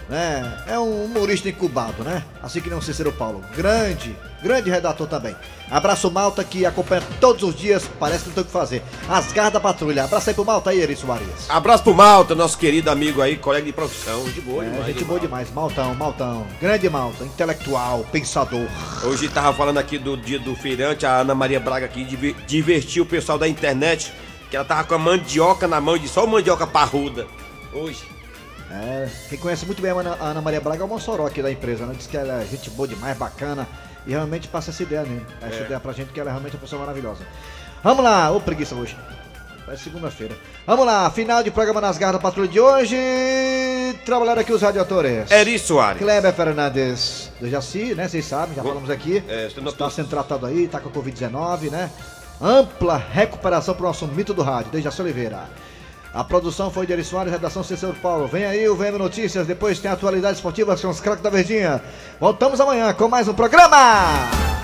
Né? 0.09 0.63
É 0.67 0.79
um 0.79 1.03
humorista 1.03 1.49
incubado, 1.49 2.01
né? 2.01 2.23
Assim 2.41 2.61
que 2.61 2.69
não 2.69 2.81
Cícero 2.81 3.11
Paulo. 3.11 3.43
Grande, 3.53 4.15
grande 4.41 4.69
redator 4.69 5.05
também. 5.05 5.35
Abraço 5.69 6.09
Malta 6.09 6.45
que 6.45 6.65
acompanha 6.65 7.03
todos 7.19 7.43
os 7.43 7.53
dias, 7.53 7.83
parece 7.99 8.21
que 8.23 8.27
não 8.29 8.35
tem 8.35 8.43
o 8.43 8.45
que 8.45 8.51
fazer. 8.53 8.81
As 9.09 9.33
garras 9.33 9.51
da 9.51 9.59
patrulha. 9.59 10.05
Abraço 10.05 10.29
aí 10.29 10.33
pro 10.33 10.45
Malta 10.45 10.69
aí, 10.69 10.79
Eri 10.79 10.95
Soares. 10.95 11.49
Abraço 11.49 11.83
pro 11.83 11.93
Malta, 11.93 12.33
nosso 12.33 12.57
querido 12.57 12.89
amigo 12.89 13.21
aí, 13.21 13.35
colega 13.35 13.65
de 13.65 13.73
profissão. 13.73 14.23
De 14.29 14.39
boa, 14.39 14.63
É, 14.63 14.69
demais, 14.69 14.85
gente 14.85 15.03
boa 15.03 15.19
demais. 15.19 15.51
Maltão, 15.51 15.93
Maltão. 15.95 16.47
Grande 16.61 16.89
Malta, 16.89 17.25
intelectual, 17.25 18.05
pensador. 18.09 18.65
Hoje 19.03 19.27
tava 19.27 19.51
falando 19.53 19.77
aqui 19.77 19.97
do 19.97 20.15
dia 20.15 20.39
do 20.39 20.55
feirante, 20.55 21.05
a 21.05 21.17
Ana 21.17 21.35
Maria 21.35 21.59
Braga 21.59 21.85
aqui 21.85 22.05
diver- 22.05 22.35
divertiu 22.47 23.03
o 23.03 23.05
pessoal 23.05 23.37
da 23.37 23.45
internet, 23.47 24.13
que 24.49 24.55
ela 24.55 24.63
tava 24.63 24.85
com 24.85 24.95
a 24.95 24.97
mandioca 24.97 25.67
na 25.67 25.81
mão, 25.81 25.97
de 25.97 26.07
só 26.07 26.25
mandioca 26.25 26.65
parruda. 26.65 27.27
Hoje. 27.73 28.15
É, 28.71 29.07
quem 29.29 29.37
conhece 29.39 29.65
muito 29.65 29.81
bem 29.81 29.91
a 29.91 29.95
Ana, 29.95 30.17
a 30.19 30.25
Ana 30.25 30.41
Maria 30.41 30.59
Braga 30.59 30.81
é 30.81 30.85
o 30.85 30.87
Mossoró 30.89 31.25
aqui 31.25 31.41
da 31.41 31.51
empresa, 31.51 31.85
né? 31.85 31.93
Diz 31.97 32.05
que 32.07 32.17
ela 32.17 32.41
é 32.41 32.45
gente 32.45 32.69
boa 32.69 32.87
demais, 32.87 33.17
bacana. 33.17 33.67
E 34.05 34.11
realmente 34.11 34.47
passa 34.47 34.71
essa 34.71 34.83
ideia 34.83 35.03
mesmo. 35.03 35.25
Essa 35.41 35.55
É. 35.55 35.63
ideia 35.63 35.79
pra 35.79 35.91
gente 35.93 36.11
que 36.11 36.19
ela 36.19 36.29
é 36.29 36.31
realmente 36.33 36.55
uma 36.55 36.61
pessoa 36.61 36.79
maravilhosa. 36.81 37.21
Vamos 37.83 38.03
lá, 38.03 38.29
ô 38.31 38.39
preguiça 38.41 38.75
hoje. 38.75 38.97
É 39.69 39.75
segunda-feira. 39.75 40.33
Vamos 40.65 40.85
lá, 40.85 41.09
final 41.11 41.43
de 41.43 41.51
programa 41.51 41.81
nas 41.81 41.97
garras 41.97 42.15
da 42.15 42.21
patrulha 42.21 42.47
de 42.47 42.57
hoje. 42.59 42.95
Trabalhar 44.05 44.37
aqui 44.39 44.53
os 44.53 44.61
radiadores. 44.61 45.29
Eri 45.29 45.59
Soares. 45.59 46.01
Kleber 46.01 46.33
Fernandes 46.33 47.29
do 47.39 47.49
Jaci, 47.49 47.93
né? 47.93 48.07
Vocês 48.07 48.23
sabem, 48.25 48.55
já 48.55 48.63
falamos 48.63 48.89
aqui. 48.89 49.21
É, 49.27 49.47
Está 49.47 49.89
sendo 49.89 50.07
tratado 50.09 50.45
aí, 50.45 50.67
tá 50.69 50.79
com 50.79 50.87
a 50.87 50.91
Covid-19, 50.91 51.69
né? 51.69 51.89
Ampla 52.41 52.95
recuperação 52.97 53.73
pro 53.75 53.87
nosso 53.87 54.07
mito 54.07 54.33
do 54.33 54.41
rádio, 54.41 54.71
desde 54.71 54.85
Jaci 54.89 55.01
Oliveira. 55.01 55.49
A 56.13 56.23
produção 56.23 56.71
foi 56.71 56.85
de 56.85 56.93
Eri 56.93 57.03
Soares, 57.03 57.31
redação 57.31 57.63
Cícero 57.63 57.93
Paulo. 58.01 58.27
Vem 58.27 58.45
aí 58.45 58.67
o 58.67 58.75
VM 58.75 58.97
Notícias, 58.97 59.45
depois 59.45 59.79
tem 59.79 59.91
atualidades 59.91 60.37
esportivas 60.37 60.81
com 60.81 60.89
os 60.89 60.99
craques 60.99 61.23
da 61.23 61.29
Verdinha. 61.29 61.81
Voltamos 62.19 62.59
amanhã 62.59 62.93
com 62.93 63.07
mais 63.07 63.27
um 63.27 63.33
programa. 63.33 64.56